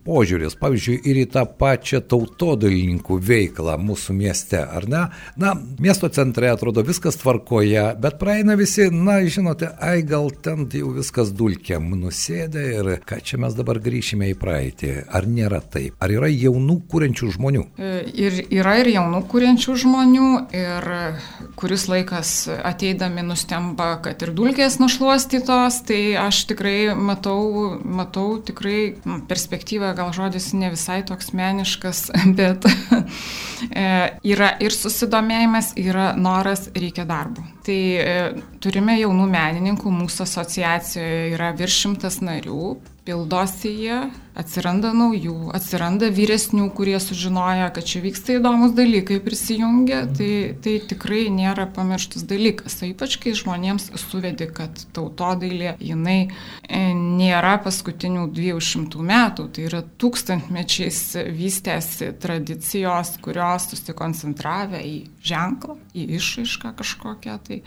požiūris, 0.06 0.56
pavyzdžiui, 0.60 0.98
ir 1.08 1.22
į 1.22 1.26
tą 1.34 1.44
pačią 1.58 2.00
tautodalininkų 2.10 3.18
veiklą 3.28 3.76
mūsų 3.82 4.16
mieste, 4.16 4.60
ar 4.62 4.88
ne? 4.90 5.04
Na, 5.40 5.54
miesto 5.82 6.10
centre 6.12 6.50
atrodo 6.50 6.84
viskas 6.86 7.18
tvarkoje, 7.20 7.84
bet 8.00 8.18
praeina 8.20 8.56
visi, 8.58 8.88
na, 8.94 9.20
žinote, 9.26 9.70
ai 9.80 10.02
gal 10.06 10.30
ten 10.44 10.66
jau 10.72 10.92
viskas 10.96 11.32
dulkiam 11.36 11.90
nusėdė 11.98 12.64
ir 12.78 12.90
ką 13.08 13.20
čia 13.24 13.40
mes 13.42 13.56
dabar 13.58 13.80
grįšime 13.82 14.30
į 14.32 14.38
praeitį. 14.38 14.92
Ar 15.14 15.26
nėra 15.28 15.60
taip? 15.62 15.96
Ar 16.02 16.12
yra 16.12 16.30
jaunų 16.30 16.80
kūrenčių 16.90 17.30
žmonių? 17.36 17.64
E, 17.78 17.92
ir 18.26 18.40
yra 18.60 18.78
ir 18.82 18.92
jaunų 18.94 19.22
kūrenčių 19.30 19.76
žmonių 19.84 20.30
ir 20.56 20.88
kuris 21.58 21.88
laikas 21.90 22.32
ateidami 22.48 23.24
nustemba, 23.26 23.96
kad 24.04 24.22
ir 24.24 24.32
dulkės 24.36 24.78
nušluostytos, 24.82 25.82
tai 25.88 26.00
aš 26.20 26.44
tikrai 26.52 26.94
matau 26.94 27.17
matau, 27.18 27.78
matau 27.84 28.38
tikrai 28.38 28.96
nu, 29.04 29.18
perspektyvą, 29.26 29.94
gal 29.98 30.12
žodis 30.14 30.52
ne 30.54 30.70
visai 30.70 31.02
toks 31.06 31.32
meniškas, 31.34 32.10
bet 32.38 32.66
e, 33.70 33.86
yra 34.22 34.52
ir 34.62 34.74
susidomėjimas, 34.74 35.74
yra 35.76 36.12
noras, 36.16 36.68
reikia 36.74 37.06
darbo. 37.08 37.42
Tai 37.66 37.78
e, 37.98 38.14
turime 38.62 38.98
jaunų 39.00 39.26
menininkų, 39.32 39.90
mūsų 40.02 40.24
asociacijoje 40.24 41.34
yra 41.34 41.52
virš 41.58 41.82
šimtas 41.84 42.20
narių, 42.22 42.78
pildosi 43.08 43.70
jie, 43.72 43.98
atsiranda 44.38 44.92
naujų, 44.94 45.48
atsiranda 45.56 46.10
vyresnių, 46.14 46.68
kurie 46.76 46.98
sužinoja, 47.02 47.70
kad 47.74 47.86
čia 47.88 48.02
vyksta 48.04 48.36
įdomus 48.36 48.74
dalykai, 48.76 49.16
prisijungia, 49.24 50.04
tai, 50.14 50.54
tai 50.62 50.76
tikrai 50.90 51.24
nėra 51.32 51.64
pamirštas 51.74 52.26
dalykas. 52.28 52.76
O 52.84 52.90
ypač 52.90 53.16
kai 53.22 53.32
žmonėms 53.38 53.88
suvedi, 53.98 54.46
kad 54.54 54.84
tautodailė 54.94 55.74
jinai 55.82 56.18
e, 56.28 56.82
nėra 56.94 57.56
paskutinių 57.64 58.28
200 58.36 59.08
metų, 59.08 59.48
tai 59.56 59.66
yra 59.70 59.80
tūkstantmečiais 59.98 61.00
vystėsi 61.32 62.12
tradicijos, 62.20 63.16
kurios 63.24 63.70
susikoncentravę 63.72 64.84
į 64.84 64.94
ženklą, 65.24 65.78
į 65.96 66.06
išraišką 66.20 66.74
kažkokią, 66.78 67.40
tai 67.48 67.62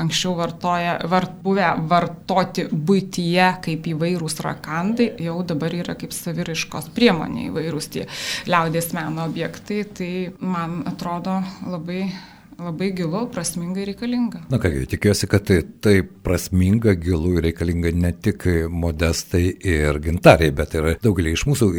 anksčiau 0.00 0.38
vartoja, 0.38 0.96
vart, 1.10 1.36
buvę 1.44 1.74
vartoti 1.90 2.68
būtyje 2.70 3.50
kaip 3.66 3.92
įvairūs 3.92 4.40
rakanai 4.44 4.83
komandai 4.84 5.14
jau 5.24 5.40
dabar 5.46 5.72
yra 5.74 5.96
kaip 5.98 6.12
saviraiškos 6.12 6.92
priemonė 6.94 7.48
įvairūs 7.48 7.90
tie 7.94 8.06
liaudės 8.50 8.92
meno 8.96 9.24
objektai, 9.24 9.82
tai 9.96 10.12
man 10.40 10.82
atrodo 10.90 11.40
labai 11.66 12.12
labai 12.54 12.92
gilu, 12.94 13.24
prasminga 13.34 13.80
ir 13.82 13.88
reikalinga. 13.90 14.44
Na 14.52 14.60
kągi, 14.62 14.84
tikiuosi, 14.92 15.26
kad 15.26 15.42
tai, 15.48 15.56
tai 15.82 15.96
prasminga, 16.06 16.94
gilu 16.94 17.32
ir 17.34 17.48
reikalinga 17.48 17.90
ne 17.98 18.12
tik 18.14 18.46
modestai 18.70 19.48
ir 19.58 19.98
gintariai, 20.04 20.54
bet 20.54 20.76
ir 20.78 20.92
daugelį 21.02 21.34
iš 21.34 21.48
mūsų 21.50 21.70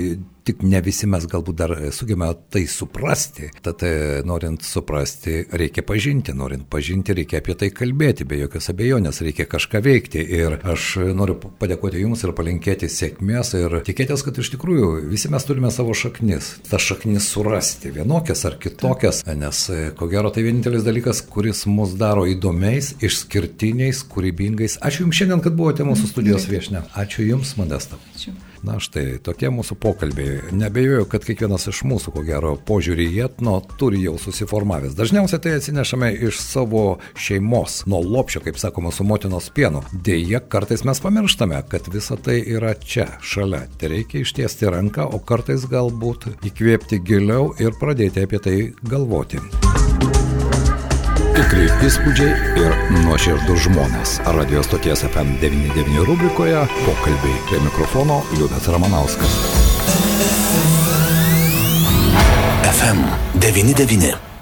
tik 0.46 0.62
ne 0.66 0.80
visi 0.86 1.08
mes 1.10 1.26
galbūt 1.30 1.58
dar 1.58 1.74
sugebame 1.96 2.36
tai 2.54 2.66
suprasti. 2.70 3.50
Tad 3.66 3.82
e, 3.86 4.22
norint 4.28 4.62
suprasti, 4.66 5.40
reikia 5.58 5.84
pažinti, 5.86 6.36
norint 6.38 6.68
pažinti, 6.72 7.16
reikia 7.18 7.42
apie 7.42 7.56
tai 7.58 7.72
kalbėti, 7.74 8.28
be 8.30 8.40
jokios 8.44 8.70
abejonės, 8.74 9.24
reikia 9.26 9.48
kažką 9.50 9.82
veikti. 9.86 10.22
Ir 10.38 10.60
aš 10.62 10.88
noriu 11.18 11.38
padėkoti 11.60 12.04
Jums 12.04 12.22
ir 12.26 12.36
palinkėti 12.38 12.90
sėkmės 12.92 13.56
ir 13.58 13.80
tikėtis, 13.88 14.22
kad 14.26 14.38
iš 14.42 14.52
tikrųjų 14.54 14.92
visi 15.10 15.32
mes 15.34 15.48
turime 15.48 15.72
savo 15.74 15.96
šaknis. 15.98 16.56
Tas 16.70 16.86
šaknis 16.86 17.30
surasti, 17.34 17.94
vienokias 17.96 18.46
ar 18.46 18.60
kitokias, 18.62 19.24
nes 19.26 19.66
e, 19.74 19.82
ko 19.98 20.10
gero 20.12 20.34
tai 20.36 20.46
vienintelis 20.46 20.86
dalykas, 20.86 21.24
kuris 21.32 21.66
mus 21.72 21.98
daro 21.98 22.28
įdomiais, 22.30 22.94
išskirtiniais, 23.06 24.06
kūrybingais. 24.12 24.78
Ačiū 24.86 25.08
Jums 25.08 25.22
šiandien, 25.22 25.42
kad 25.46 25.58
buvote 25.58 25.88
mūsų 25.88 26.12
studijos 26.14 26.50
viešne. 26.52 26.86
Ačiū 26.94 27.26
Jums, 27.32 27.56
Modesta. 27.58 27.98
Ačiū. 28.14 28.36
Na 28.66 28.80
štai, 28.82 29.20
tokie 29.22 29.52
mūsų 29.54 29.78
pokalbiai. 29.78 30.35
Nebejoju, 30.52 31.06
kad 31.12 31.26
kiekvienas 31.26 31.67
iš 31.71 31.84
mūsų, 31.88 32.13
ko 32.15 32.24
gero, 32.26 32.54
požiūrį 32.67 33.08
į 33.15 33.21
etno 33.28 33.58
turi 33.80 34.04
jau 34.04 34.15
susiformavęs. 34.21 34.95
Dažniausiai 34.98 35.41
tai 35.43 35.56
atsinešame 35.60 36.12
iš 36.30 36.39
savo 36.41 36.84
šeimos, 37.19 37.84
nuo 37.89 38.02
lopšio, 38.04 38.43
kaip 38.45 38.60
sakoma, 38.62 38.93
su 38.95 39.06
motinos 39.08 39.50
pienu. 39.56 39.84
Deja, 39.91 40.39
kartais 40.39 40.86
mes 40.88 41.02
pamirštame, 41.04 41.62
kad 41.71 41.89
visa 41.93 42.17
tai 42.17 42.39
yra 42.41 42.76
čia, 42.80 43.08
šalia. 43.21 43.65
Tai 43.80 43.91
reikia 43.95 44.24
ištiesti 44.26 44.71
ranką, 44.71 45.10
o 45.15 45.19
kartais 45.19 45.67
galbūt 45.71 46.30
įkvėpti 46.45 47.02
giliau 47.06 47.54
ir 47.62 47.76
pradėti 47.80 48.26
apie 48.26 48.41
tai 48.41 48.58
galvoti. 48.86 49.41
Tikrai 51.36 51.65
įspūdžiai 51.84 52.62
ir 52.62 52.76
nuoširdus 53.04 53.65
žmonės. 53.67 54.15
Radio 54.38 54.63
stoties 54.63 55.04
FM99 55.10 56.08
rubrikoje 56.08 56.63
pokalbiai 56.88 57.38
prie 57.50 57.62
mikrofono 57.67 58.24
Liudas 58.38 58.71
Ramanauskas. 58.71 59.64
FM99. 62.63 64.35